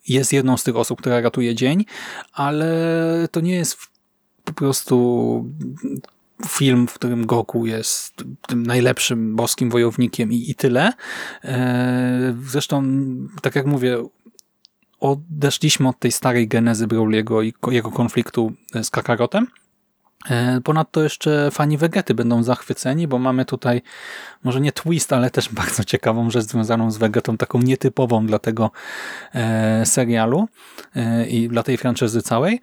jest 0.09 0.33
jedną 0.33 0.57
z 0.57 0.65
tych 0.65 0.77
osób, 0.77 1.01
która 1.01 1.21
ratuje 1.21 1.55
dzień, 1.55 1.85
ale 2.33 2.69
to 3.31 3.41
nie 3.41 3.55
jest 3.55 3.79
po 4.45 4.53
prostu 4.53 5.45
film, 6.49 6.89
w 6.89 6.95
którym 6.95 7.27
Goku 7.27 7.67
jest 7.67 8.25
tym 8.47 8.67
najlepszym 8.67 9.37
boskim 9.37 9.71
wojownikiem 9.71 10.33
i, 10.33 10.51
i 10.51 10.55
tyle. 10.55 10.93
E, 11.45 12.37
zresztą, 12.43 12.85
tak 13.43 13.55
jak 13.55 13.67
mówię, 13.67 14.05
odeszliśmy 15.11 15.89
od 15.89 15.99
tej 15.99 16.13
starej 16.13 16.49
genezy 16.49 16.87
Brawley'ego 16.87 17.45
i 17.45 17.75
jego 17.75 17.91
konfliktu 17.91 18.53
z 18.83 18.91
Kakarotem 18.91 19.47
E, 20.31 20.61
ponadto 20.61 21.03
jeszcze 21.03 21.51
fani 21.51 21.79
Vegety 21.79 22.15
będą 22.15 22.43
zachwyceni, 22.43 23.09
bo 23.09 23.19
mamy 23.19 23.45
tutaj 23.45 23.83
może 24.45 24.61
nie 24.61 24.73
twist, 24.73 25.13
ale 25.13 25.31
też 25.31 25.49
bardzo 25.63 25.85
ciekawą 25.85 26.31
rzecz 26.31 26.45
związaną 26.45 26.91
z 26.91 26.97
Vegetą, 26.97 27.37
taką 27.37 27.59
nietypową 27.59 28.27
dla 28.27 28.39
tego 28.39 28.71
e, 29.35 29.87
serialu 29.87 30.49
e, 30.97 31.27
i 31.27 31.49
dla 31.49 31.63
tej 31.63 31.77
franczyzy 31.77 32.23
całej. 32.23 32.61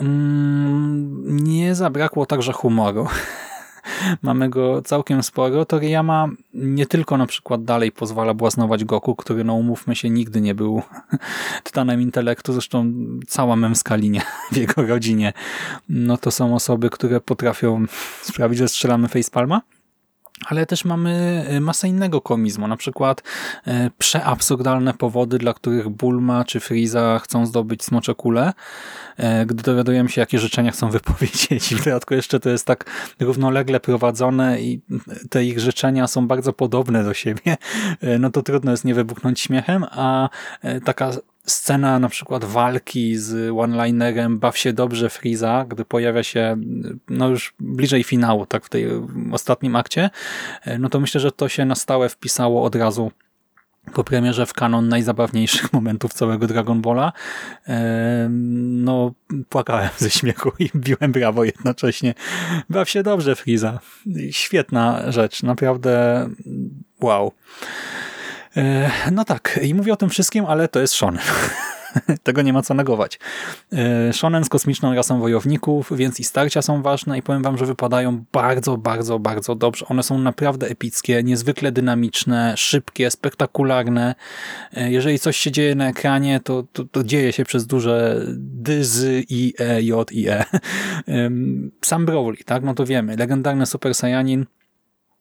Mm, 0.00 1.36
nie 1.36 1.74
zabrakło 1.74 2.26
także 2.26 2.52
humoru. 2.52 3.06
Mamy 4.22 4.48
go 4.48 4.82
całkiem 4.82 5.22
sporo. 5.22 5.64
Toriyama 5.64 6.28
nie 6.54 6.86
tylko 6.86 7.16
na 7.16 7.26
przykład 7.26 7.64
dalej 7.64 7.92
pozwala 7.92 8.34
błaznować 8.34 8.84
Goku, 8.84 9.16
który 9.16 9.44
no 9.44 9.54
umówmy 9.54 9.96
się 9.96 10.10
nigdy 10.10 10.40
nie 10.40 10.54
był 10.54 10.82
tytanem 11.64 12.00
intelektu, 12.00 12.52
zresztą 12.52 12.92
cała 13.26 13.56
męska 13.56 13.96
linia 13.96 14.22
w 14.52 14.56
jego 14.56 14.82
rodzinie. 14.86 15.32
No 15.88 16.16
to 16.16 16.30
są 16.30 16.54
osoby, 16.54 16.90
które 16.90 17.20
potrafią 17.20 17.84
sprawić, 18.22 18.58
że 18.58 18.68
strzelamy 18.68 19.08
facepalma 19.08 19.60
ale 20.46 20.66
też 20.66 20.84
mamy 20.84 21.44
y, 21.52 21.60
masę 21.60 21.88
innego 21.88 22.20
komizmu, 22.20 22.68
na 22.68 22.76
przykład 22.76 23.22
y, 23.66 23.70
przeabsurdalne 23.98 24.94
powody, 24.94 25.38
dla 25.38 25.54
których 25.54 25.88
Bulma 25.88 26.44
czy 26.44 26.60
Friza 26.60 27.18
chcą 27.18 27.46
zdobyć 27.46 27.84
smocze 27.84 28.14
kule, 28.14 28.52
y, 29.18 29.46
gdy 29.46 29.62
dowiadujemy 29.62 30.08
się, 30.08 30.20
jakie 30.20 30.38
życzenia 30.38 30.70
chcą 30.70 30.90
wypowiedzieć. 30.98 31.72
I 31.72 31.76
w 31.76 31.84
dodatku 31.84 32.14
jeszcze 32.14 32.40
to 32.40 32.50
jest 32.50 32.66
tak 32.66 32.84
równolegle 33.20 33.80
prowadzone 33.80 34.60
i 34.60 34.80
te 35.30 35.44
ich 35.44 35.60
życzenia 35.60 36.06
są 36.06 36.26
bardzo 36.26 36.52
podobne 36.52 37.04
do 37.04 37.14
siebie, 37.14 37.56
no 38.18 38.30
to 38.30 38.42
trudno 38.42 38.70
jest 38.70 38.84
nie 38.84 38.94
wybuchnąć 38.94 39.40
śmiechem, 39.40 39.84
a 39.90 40.28
taka 40.84 41.10
scena 41.46 41.98
na 41.98 42.08
przykład 42.08 42.44
walki 42.44 43.16
z 43.16 43.50
one-linerem 43.58 44.38
Baw 44.38 44.58
się 44.58 44.72
dobrze 44.72 45.10
Friza, 45.10 45.64
gdy 45.68 45.84
pojawia 45.84 46.22
się 46.22 46.56
no 47.08 47.28
już 47.28 47.54
bliżej 47.60 48.04
finału, 48.04 48.46
tak 48.46 48.64
w 48.64 48.68
tej 48.68 48.86
ostatnim 49.32 49.76
akcie, 49.76 50.10
no 50.78 50.88
to 50.88 51.00
myślę, 51.00 51.20
że 51.20 51.32
to 51.32 51.48
się 51.48 51.64
na 51.64 51.74
stałe 51.74 52.08
wpisało 52.08 52.62
od 52.64 52.74
razu 52.74 53.12
po 53.92 54.04
premierze 54.04 54.46
w 54.46 54.52
kanon 54.52 54.88
najzabawniejszych 54.88 55.72
momentów 55.72 56.12
całego 56.12 56.46
Dragon 56.46 56.80
Balla. 56.80 57.12
No, 58.58 59.12
płakałem 59.48 59.90
ze 59.96 60.10
śmiechu 60.10 60.52
i 60.58 60.70
biłem 60.74 61.12
brawo 61.12 61.44
jednocześnie. 61.44 62.14
Baw 62.70 62.90
się 62.90 63.02
dobrze, 63.02 63.36
Friza. 63.36 63.80
Świetna 64.30 65.12
rzecz, 65.12 65.42
naprawdę 65.42 66.28
wow. 67.00 67.32
E, 68.56 68.90
no 69.10 69.24
tak, 69.24 69.60
i 69.62 69.74
mówię 69.74 69.92
o 69.92 69.96
tym 69.96 70.10
wszystkim, 70.10 70.44
ale 70.44 70.68
to 70.68 70.80
jest 70.80 70.94
shonen. 70.94 71.22
Tego 72.22 72.42
nie 72.42 72.52
ma 72.52 72.62
co 72.62 72.74
negować. 72.74 73.18
E, 73.72 74.12
shonen 74.12 74.44
z 74.44 74.48
kosmiczną 74.48 74.94
rasą 74.94 75.20
wojowników, 75.20 75.92
więc 75.96 76.20
i 76.20 76.24
starcia 76.24 76.62
są 76.62 76.82
ważne 76.82 77.18
i 77.18 77.22
powiem 77.22 77.42
wam, 77.42 77.58
że 77.58 77.66
wypadają 77.66 78.24
bardzo, 78.32 78.76
bardzo, 78.76 79.18
bardzo 79.18 79.54
dobrze. 79.54 79.86
One 79.88 80.02
są 80.02 80.18
naprawdę 80.18 80.68
epickie, 80.68 81.22
niezwykle 81.22 81.72
dynamiczne, 81.72 82.54
szybkie, 82.56 83.10
spektakularne. 83.10 84.14
E, 84.72 84.90
jeżeli 84.90 85.18
coś 85.18 85.36
się 85.36 85.50
dzieje 85.50 85.74
na 85.74 85.88
ekranie, 85.88 86.40
to, 86.40 86.64
to, 86.72 86.84
to 86.84 87.04
dzieje 87.04 87.32
się 87.32 87.44
przez 87.44 87.66
duże 87.66 88.26
dy, 88.36 88.84
z, 88.84 89.24
i, 89.30 89.54
e, 89.58 89.82
j, 89.82 90.12
i, 90.12 90.28
e. 90.28 90.44
Sam 91.84 92.06
Broly, 92.06 92.36
tak? 92.44 92.62
No 92.62 92.74
to 92.74 92.86
wiemy. 92.86 93.16
Legendarny 93.16 93.66
Super 93.66 93.94
Saiyanin, 93.94 94.46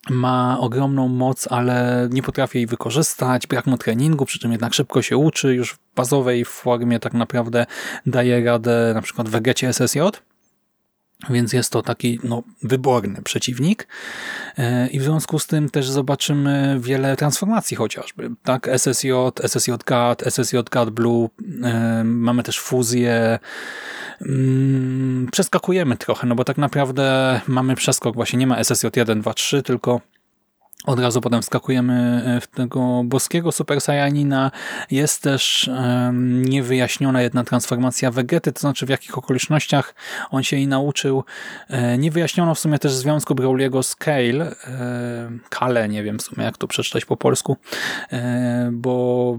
ma 0.10 0.58
ogromną 0.60 1.08
moc, 1.08 1.48
ale 1.52 2.08
nie 2.12 2.24
potrafi 2.24 2.58
jej 2.58 2.68
wykorzystać, 2.68 3.48
brak 3.48 3.66
mu 3.66 3.78
treningu, 3.78 4.26
przy 4.26 4.40
czym 4.40 4.52
jednak 4.52 4.74
szybko 4.74 5.02
się 5.02 5.18
uczy, 5.18 5.56
już 5.56 5.74
w 5.74 5.80
bazowej 5.96 6.46
formie 6.46 7.00
tak 7.00 7.14
naprawdę 7.14 7.66
daje 8.06 8.46
radę 8.46 8.92
na 8.96 9.02
przykład 9.02 9.30
w 9.30 9.32
Vegecie 9.32 9.68
SSJ, 9.70 10.00
więc 11.30 11.54
jest 11.54 11.72
to 11.72 11.82
taki 11.82 12.20
no, 12.24 12.44
wyborny 12.64 13.22
przeciwnik 13.22 13.88
e, 14.58 14.88
i 14.88 15.00
w 15.00 15.04
związku 15.04 15.40
z 15.40 15.48
tym 15.48 15.70
też 15.70 15.90
zobaczymy 15.90 16.78
wiele 16.80 17.16
transformacji 17.16 17.78
chociażby. 17.78 18.30
Tak, 18.44 18.68
SSJ, 18.68 19.12
SSJ 19.44 19.72
God, 19.86 20.28
SSJ 20.28 20.58
Blue, 20.92 21.30
e, 21.64 22.04
mamy 22.04 22.44
też 22.44 22.60
fuzję, 22.60 23.40
mm, 24.22 25.28
przeskakujemy 25.32 25.98
trochę, 25.98 26.28
no 26.28 26.36
bo 26.36 26.44
tak 26.44 26.58
naprawdę 26.58 27.42
mamy 27.48 27.76
przeskok, 27.76 28.16
właśnie 28.16 28.40
nie 28.40 28.48
ma 28.48 28.58
SSJ 28.58 28.88
1, 28.96 29.22
2, 29.22 29.34
3, 29.34 29.64
tylko 29.64 30.02
od 30.86 31.00
razu 31.00 31.22
potem 31.22 31.42
wskakujemy 31.42 32.24
e, 32.26 32.42
w 32.42 32.48
tego 32.48 33.02
boskiego 33.06 33.52
Super 33.52 33.82
Saiyanina. 33.82 34.52
Jest 34.92 35.22
też 35.24 35.70
um, 35.74 36.46
niewyjaśniona 36.46 37.22
jedna 37.22 37.44
transformacja 37.44 38.12
Vegety, 38.12 38.52
to 38.52 38.60
znaczy 38.60 38.86
w 38.86 38.90
jakich 38.90 39.18
okolicznościach 39.18 39.96
on 40.30 40.44
się 40.44 40.58
jej 40.58 40.68
nauczył. 40.68 41.24
E, 41.70 41.98
nie 41.98 42.12
wyjaśniono 42.12 42.56
w 42.56 42.60
sumie 42.60 42.80
też 42.80 42.94
związku 42.94 43.36
Brawliego 43.36 43.84
z 43.84 43.96
Kale, 43.96 44.56
e, 44.68 45.32
Kale, 45.50 45.90
nie 45.90 46.04
wiem 46.04 46.20
w 46.20 46.22
sumie 46.22 46.44
jak 46.44 46.58
to 46.58 46.68
przeczytać 46.68 47.06
po 47.06 47.18
polsku, 47.18 47.58
e, 48.12 48.70
bo 48.74 49.38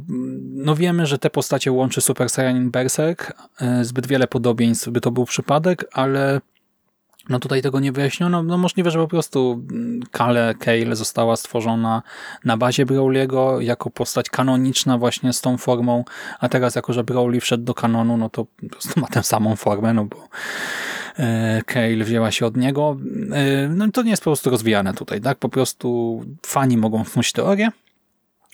no 0.55 0.77
wiemy, 0.77 1.07
że 1.07 1.19
te 1.19 1.31
postacie 1.31 1.73
łączy 1.73 2.01
Super 2.01 2.29
Saiyanin 2.29 2.71
Berserk. 2.71 3.33
E, 3.61 3.85
zbyt 3.85 4.07
wiele 4.07 4.27
podobieństw 4.27 4.89
by 4.89 5.01
to 5.01 5.11
był 5.11 5.25
przypadek, 5.25 5.85
ale 5.93 6.41
no 7.29 7.39
tutaj 7.39 7.63
tego 7.63 7.81
nie 7.81 7.93
wyjaśniono. 7.93 8.43
No 8.43 8.59
możliwe, 8.59 8.91
że 8.91 8.99
po 8.99 9.09
prostu 9.09 9.65
Kale 10.11 10.55
Kale 10.59 10.97
została 10.97 11.37
stworzona 11.37 12.03
na 12.45 12.57
bazie 12.57 12.87
Brawley'ego 12.87 13.61
jako 13.61 13.91
postać 13.91 14.31
kanoniczna 14.31 14.99
właśnie 14.99 15.33
z 15.33 15.41
tą 15.41 15.59
formą, 15.59 16.05
a 16.41 16.49
teraz 16.49 16.75
jako, 16.75 16.93
że 16.93 17.05
Brawley 17.05 17.41
wszedł 17.41 17.65
do 17.65 17.75
kanonu, 17.75 18.17
no 18.17 18.31
to 18.31 18.45
po 18.45 18.69
prostu 18.69 19.01
ma 19.01 19.07
tę 19.07 19.23
samą 19.23 19.57
formę, 19.57 19.95
no 19.95 20.05
bo 20.05 20.29
e, 21.19 21.63
Kale 21.67 22.05
wzięła 22.05 22.31
się 22.31 22.47
od 22.47 22.57
niego. 22.57 22.97
E, 23.33 23.69
no 23.69 23.91
to 23.91 24.03
nie 24.03 24.11
jest 24.11 24.23
po 24.23 24.31
prostu 24.31 24.51
rozwijane 24.51 24.95
tutaj, 24.95 25.21
tak? 25.21 25.39
Po 25.39 25.49
prostu 25.49 26.21
fani 26.47 26.77
mogą 26.77 27.03
wnieść 27.03 27.33
teorię, 27.33 27.71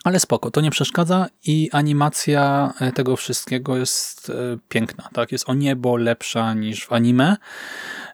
ale 0.09 0.21
spoko, 0.21 0.51
to 0.51 0.61
nie 0.61 0.71
przeszkadza 0.71 1.27
i 1.45 1.69
animacja 1.73 2.73
e, 2.81 2.93
tego 2.93 3.17
wszystkiego 3.17 3.77
jest 3.77 4.33
piękna, 4.69 5.09
tak? 5.13 5.33
Jest 5.33 5.49
o 5.49 5.55
niebo 5.55 5.97
lepsza 5.97 6.55
niż 6.55 6.87
w 6.87 6.93
anime. 6.93 7.37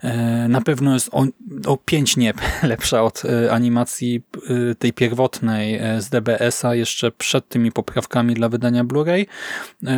E, 0.05 0.49
na 0.49 0.61
pewno 0.61 0.95
jest 0.95 1.09
o, 1.13 1.27
o 1.67 1.77
pięć 1.77 2.17
nieb 2.17 2.37
lepsza 2.63 3.03
od 3.03 3.23
e, 3.25 3.53
animacji 3.53 4.23
e, 4.71 4.75
tej 4.75 4.93
pierwotnej 4.93 5.81
z 5.99 6.09
DBS-a 6.09 6.75
jeszcze 6.75 7.11
przed 7.11 7.49
tymi 7.49 7.73
poprawkami 7.73 8.35
dla 8.35 8.49
wydania 8.49 8.85
Blu-ray. 8.85 9.27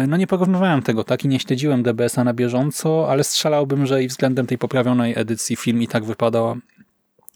No 0.09 0.17
nie 0.17 0.27
porównywałem 0.27 0.83
tego, 0.83 1.05
tak? 1.05 1.25
I 1.25 1.29
nie 1.29 1.41
śledziłem 1.41 1.83
DBS-a 1.83 2.25
na 2.25 2.35
bieżąco, 2.35 3.11
ale 3.11 3.25
strzelałbym, 3.25 3.87
że 3.87 4.03
i 4.03 4.09
względem 4.09 4.47
tej 4.47 4.59
poprawionej 4.59 5.19
edycji 5.19 5.57
film 5.57 5.83
i 5.83 5.89
tak 5.89 6.05
wypadał 6.05 6.57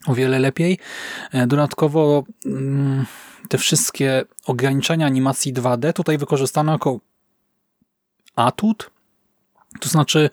o 0.07 0.15
wiele 0.15 0.39
lepiej. 0.39 0.77
Dodatkowo 1.47 2.23
mm, 2.45 3.05
te 3.49 3.57
wszystkie 3.57 4.25
ograniczenia 4.45 5.05
animacji 5.05 5.53
2D 5.53 5.93
tutaj 5.93 6.17
wykorzystano 6.17 6.71
jako 6.71 6.99
atut, 8.35 8.91
to 9.79 9.89
znaczy 9.89 10.29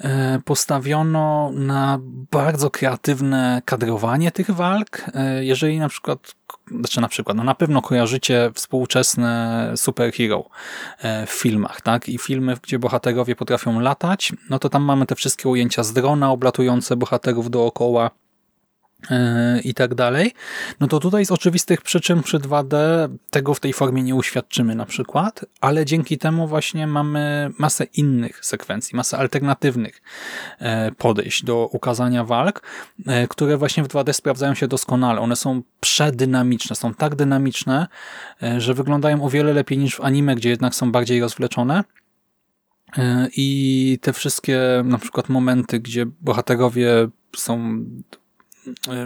E, 0.00 0.40
postawiono 0.44 1.50
na 1.54 1.98
bardzo 2.30 2.70
kreatywne 2.70 3.62
kadrowanie 3.64 4.32
tych 4.32 4.50
walk. 4.50 5.04
E, 5.14 5.44
jeżeli 5.44 5.78
na 5.78 5.88
przykład, 5.88 6.34
znaczy 6.70 7.00
na 7.00 7.08
przykład, 7.08 7.36
no 7.36 7.44
na 7.44 7.54
pewno 7.54 7.82
kojarzycie 7.82 8.50
współczesne 8.54 9.72
superhero 9.76 10.44
e, 10.98 11.26
w 11.26 11.30
filmach, 11.30 11.80
tak? 11.80 12.08
I 12.08 12.18
filmy, 12.18 12.56
gdzie 12.62 12.78
bohaterowie 12.78 13.36
potrafią 13.36 13.80
latać, 13.80 14.32
no 14.50 14.58
to 14.58 14.68
tam 14.68 14.82
mamy 14.82 15.06
te 15.06 15.14
wszystkie 15.14 15.48
ujęcia 15.48 15.82
z 15.82 15.92
drona 15.92 16.30
oblatujące 16.30 16.96
bohaterów 16.96 17.50
dookoła 17.50 18.10
E, 18.10 18.27
i 19.64 19.74
tak 19.74 19.94
dalej, 19.94 20.32
no 20.80 20.86
to 20.86 21.00
tutaj 21.00 21.26
z 21.26 21.30
oczywistych 21.30 21.82
przyczyn 21.82 22.22
przy 22.22 22.38
2D 22.38 22.76
tego 23.30 23.54
w 23.54 23.60
tej 23.60 23.72
formie 23.72 24.02
nie 24.02 24.14
uświadczymy 24.14 24.74
na 24.74 24.86
przykład, 24.86 25.44
ale 25.60 25.84
dzięki 25.84 26.18
temu 26.18 26.48
właśnie 26.48 26.86
mamy 26.86 27.50
masę 27.58 27.84
innych 27.84 28.44
sekwencji, 28.44 28.96
masę 28.96 29.18
alternatywnych 29.18 30.02
e, 30.58 30.92
podejść 30.92 31.44
do 31.44 31.68
ukazania 31.72 32.24
walk, 32.24 32.62
e, 33.06 33.28
które 33.28 33.56
właśnie 33.56 33.82
w 33.82 33.88
2D 33.88 34.12
sprawdzają 34.12 34.54
się 34.54 34.68
doskonale. 34.68 35.20
One 35.20 35.36
są 35.36 35.62
przedynamiczne, 35.80 36.76
są 36.76 36.94
tak 36.94 37.14
dynamiczne, 37.14 37.86
że 38.58 38.74
wyglądają 38.74 39.24
o 39.24 39.30
wiele 39.30 39.52
lepiej 39.52 39.78
niż 39.78 39.96
w 39.96 40.00
anime, 40.00 40.34
gdzie 40.34 40.50
jednak 40.50 40.74
są 40.74 40.92
bardziej 40.92 41.20
rozwleczone. 41.20 41.84
I 43.36 43.98
te 44.02 44.12
wszystkie 44.12 44.60
na 44.84 44.98
przykład 44.98 45.28
momenty, 45.28 45.80
gdzie 45.80 46.06
bohaterowie 46.20 47.08
są 47.36 47.84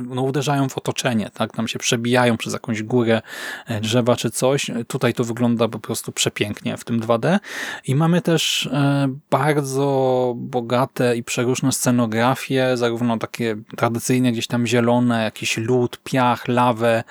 no, 0.07 0.23
uderzają 0.23 0.69
w 0.69 0.79
otoczenie, 0.79 1.31
tak? 1.35 1.53
Tam 1.53 1.69
się 1.69 1.79
przebijają 1.79 2.37
przez 2.37 2.53
jakąś 2.53 2.83
górę 2.83 3.23
e, 3.67 3.81
drzewa 3.81 4.17
czy 4.17 4.31
coś. 4.31 4.71
Tutaj 4.89 5.15
to 5.15 5.25
wygląda 5.25 5.69
po 5.69 5.79
prostu 5.79 6.13
przepięknie 6.13 6.77
w 6.77 6.85
tym 6.85 7.01
2D. 7.01 7.39
I 7.87 7.95
mamy 7.95 8.23
też 8.23 8.67
e, 8.67 9.09
bardzo 9.31 10.35
bogate 10.37 11.17
i 11.17 11.23
przeróżne 11.23 11.73
scenografie, 11.73 12.77
zarówno 12.77 13.19
takie 13.19 13.57
tradycyjne, 13.77 14.33
gdzieś 14.33 14.47
tam 14.47 14.67
zielone, 14.67 15.25
jakiś 15.25 15.59
lód, 15.59 16.01
piach, 16.05 16.49
lawę. 16.49 17.05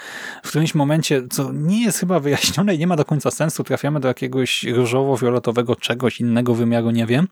W 0.43 0.49
którymś 0.49 0.75
momencie, 0.75 1.27
co 1.29 1.51
nie 1.53 1.83
jest 1.83 1.99
chyba 1.99 2.19
wyjaśnione 2.19 2.75
i 2.75 2.79
nie 2.79 2.87
ma 2.87 2.95
do 2.95 3.05
końca 3.05 3.31
sensu, 3.31 3.63
trafiamy 3.63 3.99
do 3.99 4.07
jakiegoś 4.07 4.63
różowo-fioletowego 4.63 5.75
czegoś 5.75 6.19
innego 6.19 6.55
wymiaru, 6.55 6.91
nie 6.91 7.05
wiem. 7.05 7.27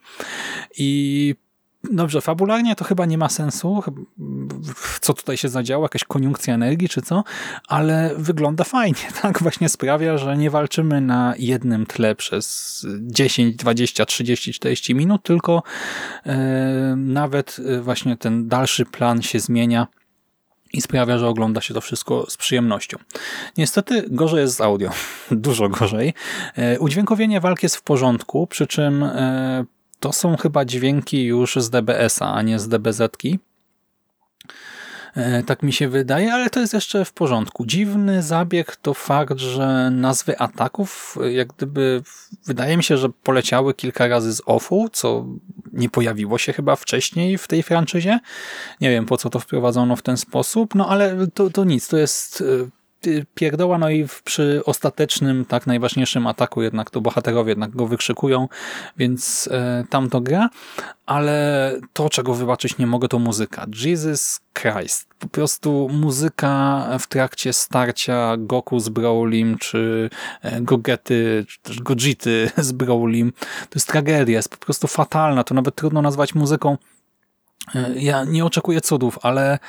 I 0.77 1.35
Dobrze, 1.83 2.21
fabularnie 2.21 2.75
to 2.75 2.85
chyba 2.85 3.05
nie 3.05 3.17
ma 3.17 3.29
sensu, 3.29 3.83
co 5.01 5.13
tutaj 5.13 5.37
się 5.37 5.49
zadziało, 5.49 5.85
jakaś 5.85 6.03
koniunkcja 6.03 6.53
energii 6.53 6.89
czy 6.89 7.01
co, 7.01 7.23
ale 7.67 8.11
wygląda 8.17 8.63
fajnie, 8.63 9.07
tak? 9.21 9.41
Właśnie 9.43 9.69
sprawia, 9.69 10.17
że 10.17 10.37
nie 10.37 10.49
walczymy 10.49 11.01
na 11.01 11.33
jednym 11.37 11.85
tle 11.85 12.15
przez 12.15 12.85
10, 13.01 13.55
20, 13.55 14.05
30, 14.05 14.53
40 14.53 14.95
minut, 14.95 15.23
tylko 15.23 15.63
e, 16.25 16.37
nawet 16.97 17.57
e, 17.65 17.81
właśnie 17.81 18.17
ten 18.17 18.47
dalszy 18.47 18.85
plan 18.85 19.21
się 19.21 19.39
zmienia 19.39 19.87
i 20.73 20.81
sprawia, 20.81 21.17
że 21.17 21.27
ogląda 21.27 21.61
się 21.61 21.73
to 21.73 21.81
wszystko 21.81 22.25
z 22.29 22.37
przyjemnością. 22.37 22.97
Niestety 23.57 24.05
gorzej 24.09 24.39
jest 24.39 24.55
z 24.55 24.61
audio. 24.61 24.91
Dużo 25.31 25.69
gorzej. 25.69 26.13
E, 26.55 26.79
udźwiękowienie 26.79 27.41
walki 27.41 27.65
jest 27.65 27.75
w 27.75 27.81
porządku, 27.81 28.47
przy 28.47 28.67
czym 28.67 29.05
to 29.99 30.13
są 30.13 30.37
chyba 30.37 30.65
dźwięki 30.65 31.23
już 31.23 31.55
z 31.55 31.69
DBS-a, 31.69 32.33
a 32.33 32.41
nie 32.41 32.59
z 32.59 32.67
DBZ-ki. 32.67 33.39
E, 35.15 35.43
tak 35.43 35.63
mi 35.63 35.73
się 35.73 35.89
wydaje, 35.89 36.33
ale 36.33 36.49
to 36.49 36.59
jest 36.59 36.73
jeszcze 36.73 37.05
w 37.05 37.13
porządku. 37.13 37.65
Dziwny 37.65 38.23
zabieg 38.23 38.75
to 38.75 38.93
fakt, 38.93 39.39
że 39.39 39.89
nazwy 39.91 40.39
ataków 40.39 41.17
jak 41.31 41.47
gdyby 41.47 42.01
wydaje 42.45 42.77
mi 42.77 42.83
się, 42.83 42.97
że 42.97 43.09
poleciały 43.09 43.73
kilka 43.73 44.07
razy 44.07 44.33
z 44.33 44.41
offu, 44.45 44.89
co 44.93 45.25
nie 45.73 45.89
pojawiło 45.89 46.37
się 46.37 46.53
chyba 46.53 46.75
wcześniej 46.75 47.37
w 47.37 47.47
tej 47.47 47.63
franczyzie. 47.63 48.19
Nie 48.81 48.89
wiem 48.89 49.05
po 49.05 49.17
co 49.17 49.29
to 49.29 49.39
wprowadzono 49.39 49.95
w 49.95 50.01
ten 50.01 50.17
sposób, 50.17 50.75
no 50.75 50.89
ale 50.89 51.27
to, 51.33 51.49
to 51.49 51.63
nic, 51.63 51.87
to 51.87 51.97
jest 51.97 52.41
e, 52.41 52.45
pierdoła, 53.35 53.77
no 53.77 53.89
i 53.89 54.07
przy 54.23 54.61
ostatecznym, 54.65 55.45
tak 55.45 55.67
najważniejszym 55.67 56.27
ataku 56.27 56.61
jednak 56.61 56.89
to 56.89 57.01
bohaterowie 57.01 57.49
jednak 57.49 57.71
go 57.71 57.87
wykrzykują, 57.87 58.47
więc 58.97 59.49
e, 59.51 59.83
tam 59.89 60.09
to 60.09 60.21
gra, 60.21 60.49
ale 61.05 61.73
to, 61.93 62.09
czego 62.09 62.33
wybaczyć 62.33 62.77
nie 62.77 62.87
mogę, 62.87 63.07
to 63.07 63.19
muzyka. 63.19 63.65
Jesus 63.85 64.39
Christ. 64.53 65.07
Po 65.19 65.27
prostu 65.27 65.89
muzyka 65.93 66.85
w 66.99 67.07
trakcie 67.07 67.53
starcia 67.53 68.37
Goku 68.37 68.79
z 68.79 68.89
Brolim, 68.89 69.57
czy 69.57 70.09
e, 70.41 70.61
Gogety, 70.61 71.45
czy 71.47 71.59
też 71.59 71.79
Gogity 71.79 72.51
z 72.57 72.71
Brolim. 72.71 73.31
To 73.41 73.75
jest 73.75 73.87
tragedia, 73.87 74.37
jest 74.37 74.49
po 74.49 74.57
prostu 74.57 74.87
fatalna, 74.87 75.43
to 75.43 75.55
nawet 75.55 75.75
trudno 75.75 76.01
nazwać 76.01 76.35
muzyką. 76.35 76.77
E, 77.75 77.99
ja 77.99 78.23
nie 78.23 78.45
oczekuję 78.45 78.81
cudów, 78.81 79.19
ale 79.21 79.59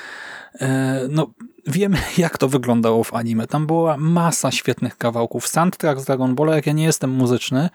e, 0.61 1.01
no 1.09 1.27
wiemy, 1.67 1.97
jak 2.17 2.37
to 2.37 2.47
wyglądało 2.47 3.03
w 3.03 3.13
anime. 3.13 3.47
Tam 3.47 3.67
była 3.67 3.97
masa 3.97 4.51
świetnych 4.51 4.97
kawałków. 4.97 5.47
Soundtrack 5.47 6.01
z 6.01 6.05
Dragon 6.05 6.35
Balla, 6.35 6.55
jak 6.55 6.67
ja 6.67 6.73
nie 6.73 6.83
jestem 6.83 7.09
muzyczny, 7.09 7.69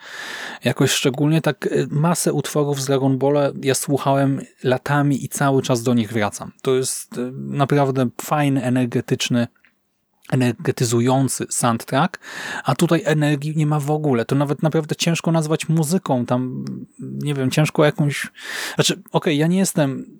jakoś 0.63 0.91
szczególnie, 0.91 1.41
tak 1.41 1.65
y, 1.65 1.87
masę 1.91 2.33
utworów 2.33 2.81
z 2.81 2.85
Dragon 2.85 3.17
Balla 3.17 3.51
ja 3.61 3.75
słuchałem 3.75 4.41
latami 4.63 5.25
i 5.25 5.29
cały 5.29 5.61
czas 5.61 5.83
do 5.83 5.93
nich 5.93 6.13
wracam. 6.13 6.51
To 6.61 6.75
jest 6.75 7.19
naprawdę 7.33 8.09
fajny, 8.21 8.63
energetyczny 8.63 9.47
energetyzujący 10.31 11.45
soundtrack, 11.49 12.19
a 12.63 12.75
tutaj 12.75 13.01
energii 13.05 13.57
nie 13.57 13.65
ma 13.65 13.79
w 13.79 13.91
ogóle. 13.91 14.25
To 14.25 14.35
nawet 14.35 14.63
naprawdę 14.63 14.95
ciężko 14.95 15.31
nazwać 15.31 15.69
muzyką. 15.69 16.25
Tam, 16.25 16.65
nie 16.99 17.33
wiem, 17.33 17.51
ciężko 17.51 17.85
jakąś... 17.85 18.31
Znaczy, 18.75 18.93
okej, 18.93 19.03
okay, 19.11 19.35
ja 19.35 19.47
nie 19.47 19.57
jestem, 19.57 20.19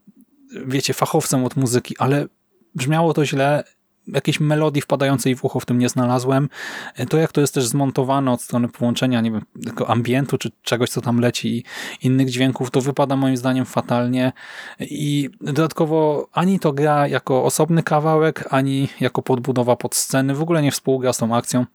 wiecie, 0.66 0.94
fachowcem 0.94 1.46
od 1.46 1.56
muzyki, 1.56 1.96
ale 1.98 2.28
brzmiało 2.76 3.14
to 3.14 3.26
źle, 3.26 3.64
jakiejś 4.08 4.40
melodii 4.40 4.82
wpadającej 4.82 5.36
w 5.36 5.46
ucho 5.46 5.60
w 5.60 5.66
tym 5.66 5.78
nie 5.78 5.90
znalazłem. 5.90 6.50
To 7.10 7.18
jak 7.18 7.32
to 7.32 7.42
jest 7.42 7.54
też 7.54 7.66
zmontowane 7.66 8.32
od 8.32 8.42
strony 8.42 8.68
połączenia, 8.68 9.22
nie 9.22 9.32
wiem, 9.32 9.42
tylko 9.64 9.90
ambientu, 9.90 10.38
czy 10.38 10.52
czegoś, 10.62 10.90
co 10.90 11.02
tam 11.02 11.20
leci 11.20 11.58
i 11.58 11.64
innych 12.08 12.30
dźwięków, 12.30 12.72
to 12.72 12.82
wypada 12.82 13.16
moim 13.16 13.38
zdaniem 13.38 13.66
fatalnie 13.66 14.32
i 14.80 15.30
dodatkowo 15.42 16.28
ani 16.34 16.60
to 16.60 16.74
gra 16.74 17.08
jako 17.08 17.44
osobny 17.44 17.84
kawałek, 17.84 18.48
ani 18.50 18.88
jako 19.00 19.22
podbudowa 19.22 19.76
pod 19.76 19.96
sceny, 19.96 20.36
w 20.36 20.42
ogóle 20.42 20.62
nie 20.62 20.72
współgra 20.72 21.14
z 21.14 21.18
tą 21.18 21.36
akcją. 21.36 21.66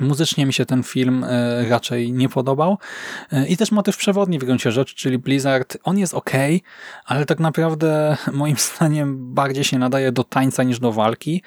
Muzycznie 0.00 0.46
mi 0.46 0.52
się 0.52 0.66
ten 0.66 0.82
film 0.82 1.24
e, 1.24 1.68
raczej 1.68 2.12
nie 2.12 2.28
podobał 2.28 2.78
e, 3.32 3.46
i 3.46 3.56
też 3.56 3.72
motyw 3.72 3.96
przewodni 3.96 4.38
w 4.38 4.44
gruncie 4.44 4.72
rzeczy, 4.72 4.94
czyli 4.94 5.18
Blizzard, 5.18 5.78
on 5.82 5.98
jest 5.98 6.14
ok, 6.14 6.30
ale 7.04 7.26
tak 7.26 7.40
naprawdę 7.40 8.16
moim 8.32 8.56
zdaniem 8.56 9.34
bardziej 9.34 9.64
się 9.64 9.78
nadaje 9.78 10.12
do 10.12 10.24
tańca 10.24 10.62
niż 10.62 10.78
do 10.78 10.92
walki. 10.92 11.42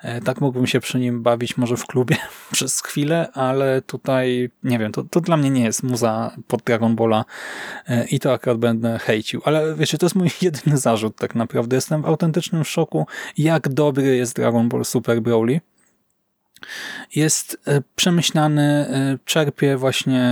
E, 0.00 0.20
tak 0.20 0.40
mógłbym 0.40 0.66
się 0.66 0.80
przy 0.80 0.98
nim 0.98 1.22
bawić 1.22 1.56
może 1.56 1.76
w 1.76 1.86
klubie 1.86 2.16
przez 2.52 2.82
chwilę, 2.82 3.28
ale 3.32 3.82
tutaj 3.82 4.50
nie 4.62 4.78
wiem, 4.78 4.92
to, 4.92 5.04
to 5.04 5.20
dla 5.20 5.36
mnie 5.36 5.50
nie 5.50 5.64
jest 5.64 5.82
muza 5.82 6.36
pod 6.48 6.62
Dragon 6.62 6.96
Balla 6.96 7.24
i 8.10 8.20
to 8.20 8.32
akurat 8.32 8.58
będę 8.58 8.98
hejcił, 8.98 9.42
ale 9.44 9.74
wiecie, 9.74 9.98
to 9.98 10.06
jest 10.06 10.16
mój 10.16 10.30
jedyny 10.42 10.78
zarzut 10.78 11.16
tak 11.16 11.34
naprawdę. 11.34 11.76
Jestem 11.76 12.02
w 12.02 12.06
autentycznym 12.06 12.64
szoku, 12.64 13.06
jak 13.38 13.68
dobry 13.68 14.16
jest 14.16 14.36
Dragon 14.36 14.68
Ball 14.68 14.84
Super 14.84 15.22
Broly 15.22 15.60
jest 17.14 17.60
e, 17.66 17.82
przemyślany, 17.96 18.62
e, 18.62 19.18
czerpie 19.24 19.76
właśnie 19.76 20.22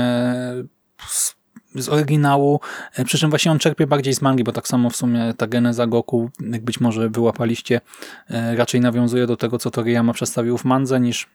z, 1.07 1.35
z 1.75 1.89
oryginału, 1.89 2.61
e, 2.95 3.05
przy 3.05 3.19
czym 3.19 3.31
właśnie 3.31 3.53
on 3.53 3.59
czerpie 3.59 3.87
bardziej 3.87 4.15
z 4.15 4.23
mangi, 4.23 4.45
bo 4.45 4.53
tak 4.53 4.69
samo 4.69 4.91
w 4.91 4.97
sumie 4.97 5.35
ta 5.37 5.47
geneza 5.47 5.87
Goku, 5.87 6.31
jak 6.41 6.63
być 6.65 6.81
może 6.81 7.09
wyłapaliście, 7.09 7.81
raczej 8.57 8.81
nawiązuje 8.81 9.27
do 9.27 9.37
tego, 9.37 9.59
co 9.59 9.71
Toriyama 9.71 10.13
przedstawił 10.13 10.59
w 10.59 10.65
mandze, 10.65 11.01
niż 11.01 11.29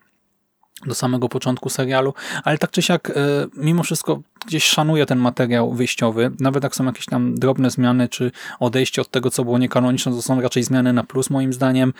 do 0.85 0.95
samego 0.95 1.29
początku 1.29 1.69
serialu, 1.69 2.13
ale 2.43 2.57
tak 2.57 2.71
czy 2.71 2.81
siak 2.81 3.11
mimo 3.55 3.83
wszystko 3.83 4.21
gdzieś 4.45 4.63
szanuję 4.63 5.05
ten 5.05 5.19
materiał 5.19 5.73
wyjściowy, 5.73 6.31
nawet 6.39 6.63
jak 6.63 6.75
są 6.75 6.85
jakieś 6.85 7.05
tam 7.05 7.35
drobne 7.35 7.69
zmiany, 7.69 8.09
czy 8.09 8.31
odejście 8.59 9.01
od 9.01 9.11
tego, 9.11 9.31
co 9.31 9.43
było 9.43 9.57
niekanoniczne, 9.57 10.11
to 10.11 10.21
są 10.21 10.41
raczej 10.41 10.63
zmiany 10.63 10.93
na 10.93 11.03
plus 11.03 11.29
moim 11.29 11.53
zdaniem, 11.53 11.93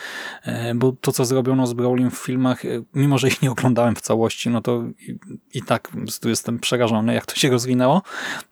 e, 0.44 0.76
bo 0.76 0.94
to, 1.02 1.12
co 1.12 1.26
zrobiono 1.26 1.68
z 1.68 1.74
Brolin 1.74 2.12
w 2.12 2.18
filmach, 2.18 2.66
e, 2.66 2.68
mimo 2.94 3.18
że 3.18 3.28
ich 3.28 3.42
nie 3.42 3.52
oglądałem 3.52 3.96
w 3.96 4.02
całości, 4.02 4.50
no 4.50 4.62
to 4.62 4.84
i, 5.08 5.18
i 5.54 5.62
tak 5.62 5.92
tu 6.22 6.30
jestem 6.30 6.60
przerażony, 6.60 7.14
jak 7.14 7.26
to 7.26 7.36
się 7.36 7.50
rozwinęło, 7.50 8.02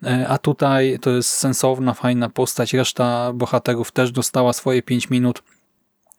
e, 0.04 0.28
a 0.30 0.38
tutaj 0.38 1.00
to 1.02 1.10
jest 1.10 1.30
sensowna, 1.30 1.94
fajna 1.94 2.30
postać, 2.30 2.74
reszta 2.74 3.34
bohaterów 3.34 3.92
też 3.92 4.12
dostała 4.12 4.54
swoje 4.54 4.82
5 4.82 5.10
minut, 5.10 5.44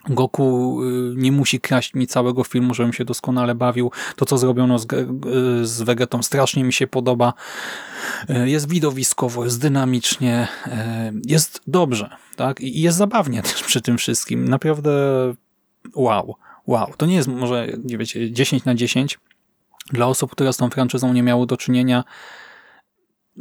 Goku 0.06 0.78
y, 0.82 1.14
nie 1.16 1.32
musi 1.32 1.60
kraść 1.60 1.94
mi 1.94 2.06
całego 2.06 2.44
filmu, 2.44 2.74
żebym 2.74 2.92
się 2.92 3.04
doskonale 3.04 3.54
bawił. 3.54 3.90
To, 4.16 4.24
co 4.24 4.38
zrobiono 4.38 4.78
z, 4.78 4.84
y, 4.92 5.66
z 5.66 5.82
Vegetą 5.82 6.22
strasznie 6.22 6.64
mi 6.64 6.72
się 6.72 6.86
podoba. 6.86 7.32
Y, 8.30 8.50
jest 8.50 8.68
widowiskowo, 8.68 9.44
jest 9.44 9.60
dynamicznie, 9.60 10.48
jest 11.26 11.60
dobrze, 11.66 12.16
tak? 12.36 12.60
I 12.60 12.80
jest 12.80 12.98
zabawnie 12.98 13.42
też 13.52 13.62
przy 13.62 13.80
tym 13.80 13.98
wszystkim. 13.98 14.48
Naprawdę 14.48 14.90
wow, 15.94 16.36
wow. 16.66 16.92
To 16.96 17.06
nie 17.06 17.14
jest 17.14 17.28
może, 17.28 17.68
nie 17.84 17.98
wiecie, 17.98 18.32
10 18.32 18.64
na 18.64 18.74
10 18.74 19.18
dla 19.92 20.06
osób, 20.06 20.30
które 20.30 20.52
z 20.52 20.56
tą 20.56 20.70
franczyzą 20.70 21.12
nie 21.12 21.22
miały 21.22 21.46
do 21.46 21.56
czynienia. 21.56 22.04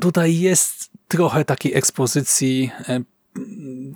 Tutaj 0.02 0.40
jest 0.40 0.92
trochę 1.08 1.46
takiej 1.46 1.76
ekspozycji 1.76 2.72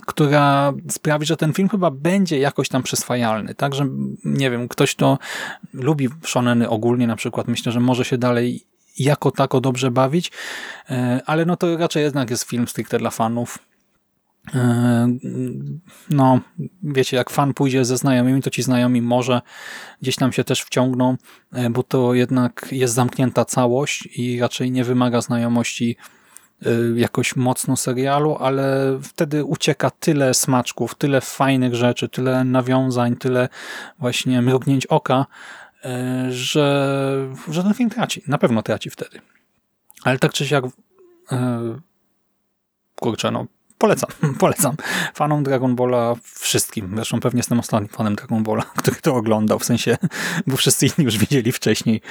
która 0.05 0.73
sprawi, 0.89 1.25
że 1.25 1.37
ten 1.37 1.53
film 1.53 1.69
chyba 1.69 1.91
będzie 1.91 2.39
jakoś 2.39 2.69
tam 2.69 2.83
przyswajalny. 2.83 3.55
Także, 3.55 3.87
nie 4.25 4.51
wiem, 4.51 4.67
ktoś, 4.67 4.95
kto 4.95 5.17
lubi 5.73 6.09
shoneny 6.25 6.69
ogólnie 6.69 7.07
na 7.07 7.15
przykład, 7.15 7.47
myślę, 7.47 7.71
że 7.71 7.79
może 7.79 8.05
się 8.05 8.17
dalej 8.17 8.65
jako 8.99 9.31
tako 9.31 9.61
dobrze 9.61 9.91
bawić, 9.91 10.31
e, 10.89 11.21
ale 11.25 11.45
no 11.45 11.57
to 11.57 11.77
raczej 11.77 12.03
jednak 12.03 12.29
jest 12.29 12.43
film 12.43 12.67
stricte 12.67 12.97
dla 12.97 13.09
fanów. 13.09 13.59
E, 14.53 15.17
no, 16.09 16.39
wiecie, 16.83 17.17
jak 17.17 17.29
fan 17.29 17.53
pójdzie 17.53 17.85
ze 17.85 17.97
znajomymi, 17.97 18.41
to 18.41 18.49
ci 18.49 18.63
znajomi 18.63 19.01
może 19.01 19.41
gdzieś 20.01 20.15
tam 20.15 20.31
się 20.31 20.43
też 20.43 20.61
wciągną, 20.61 21.17
e, 21.53 21.69
bo 21.69 21.83
to 21.83 22.13
jednak 22.13 22.67
jest 22.71 22.93
zamknięta 22.93 23.45
całość 23.45 24.09
i 24.17 24.39
raczej 24.39 24.71
nie 24.71 24.83
wymaga 24.83 25.21
znajomości 25.21 25.97
jakoś 26.95 27.35
mocno 27.35 27.77
serialu, 27.77 28.37
ale 28.39 28.97
wtedy 29.03 29.45
ucieka 29.45 29.89
tyle 29.89 30.33
smaczków, 30.33 30.95
tyle 30.95 31.21
fajnych 31.21 31.75
rzeczy, 31.75 32.09
tyle 32.09 32.43
nawiązań, 32.43 33.15
tyle 33.15 33.49
właśnie 33.99 34.41
mrugnięć 34.41 34.85
oka, 34.85 35.25
y, 35.85 36.31
że, 36.31 37.27
że 37.47 37.73
film 37.73 37.89
traci. 37.89 38.23
Na 38.27 38.37
pewno 38.37 38.61
traci 38.61 38.89
wtedy. 38.89 39.19
Ale 40.03 40.19
tak 40.19 40.33
czy 40.33 40.47
siak 40.47 40.65
y, 40.65 40.69
kurczę, 42.95 43.31
no 43.31 43.45
Polecam, 43.81 44.09
polecam. 44.39 44.75
Fanom 45.13 45.43
Dragon 45.43 45.75
Balla 45.75 46.15
wszystkim. 46.39 46.91
Zresztą 46.95 47.19
pewnie 47.19 47.39
jestem 47.39 47.59
ostatnim 47.59 47.89
fanem 47.89 48.15
Dragon 48.15 48.43
Balla, 48.43 48.63
który 48.77 48.97
to 49.01 49.15
oglądał, 49.15 49.59
w 49.59 49.65
sensie, 49.65 49.97
bo 50.47 50.57
wszyscy 50.57 50.85
inni 50.85 51.05
już 51.05 51.17
widzieli 51.17 51.51
wcześniej. 51.51 52.01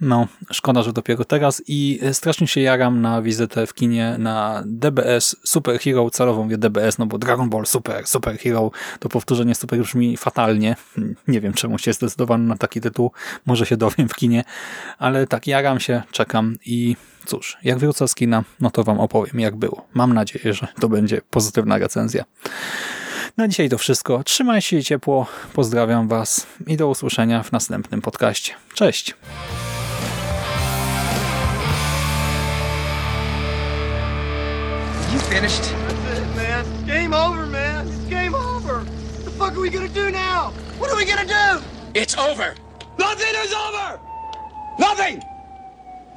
No, 0.00 0.26
szkoda, 0.50 0.82
że 0.82 0.92
dopiero 0.92 1.24
teraz 1.24 1.62
i 1.68 2.00
strasznie 2.12 2.46
się 2.46 2.60
jaram 2.60 3.00
na 3.00 3.22
wizytę 3.22 3.66
w 3.66 3.74
kinie 3.74 4.16
na 4.18 4.62
DBS 4.66 5.36
Super 5.44 5.80
Hero, 5.80 6.10
celowo 6.10 6.42
mówię 6.42 6.58
DBS, 6.58 6.98
no 6.98 7.06
bo 7.06 7.18
Dragon 7.18 7.50
Ball 7.50 7.66
Super, 7.66 8.06
Super 8.06 8.38
Hero, 8.38 8.70
to 8.98 9.08
powtórzenie 9.08 9.54
super 9.54 9.80
brzmi 9.80 10.16
fatalnie. 10.16 10.76
Nie 11.28 11.40
wiem, 11.40 11.52
czemu 11.52 11.78
się 11.78 11.92
zdecydowano 11.92 12.44
na 12.44 12.56
taki 12.56 12.80
tytuł, 12.80 13.12
może 13.46 13.66
się 13.66 13.76
dowiem 13.76 14.08
w 14.08 14.14
kinie, 14.14 14.44
ale 14.98 15.26
tak, 15.26 15.46
jaram 15.46 15.80
się, 15.80 16.02
czekam 16.12 16.56
i 16.66 16.96
cóż, 17.26 17.56
jak 17.64 17.78
wrócę 17.78 18.08
z 18.08 18.14
kina, 18.14 18.44
no 18.60 18.70
to 18.70 18.84
wam 18.84 19.00
opowiem, 19.00 19.40
jak 19.40 19.56
było. 19.56 19.86
Mam 19.94 20.12
nadzieję, 20.12 20.54
że 20.54 20.68
to 20.80 20.88
będzie 20.88 21.20
pozytywna 21.30 21.78
recenzja. 21.78 22.24
Na 23.36 23.48
dzisiaj 23.48 23.68
to 23.68 23.78
wszystko. 23.78 24.24
Trzymajcie 24.24 24.68
się 24.68 24.82
ciepło, 24.82 25.26
pozdrawiam 25.52 26.08
was 26.08 26.46
i 26.66 26.76
do 26.76 26.88
usłyszenia 26.88 27.42
w 27.42 27.52
następnym 27.52 28.02
podcaście. 28.02 28.54
Cześć! 28.74 29.14
You 35.12 35.18
finished? 35.20 35.62
That's 35.62 36.18
it, 36.18 36.36
man. 36.36 36.64
Game 36.86 37.14
over, 37.14 37.46
man. 37.46 37.86
It's 37.88 38.10
game 38.10 38.34
over. 38.34 38.74
What 38.74 39.24
the 39.24 39.30
fuck 39.30 39.52
are 39.52 39.60
we 39.60 39.70
gonna 39.70 39.88
do 39.88 40.10
now? 40.10 40.52
What 40.78 40.90
are 40.90 40.96
we 40.96 41.04
gonna 41.04 41.26
do? 41.26 41.62
It's 41.94 42.18
over. 42.18 42.54
Nothing 42.98 43.34
is 43.44 43.52
over! 43.52 43.98
Nothing! 44.78 45.31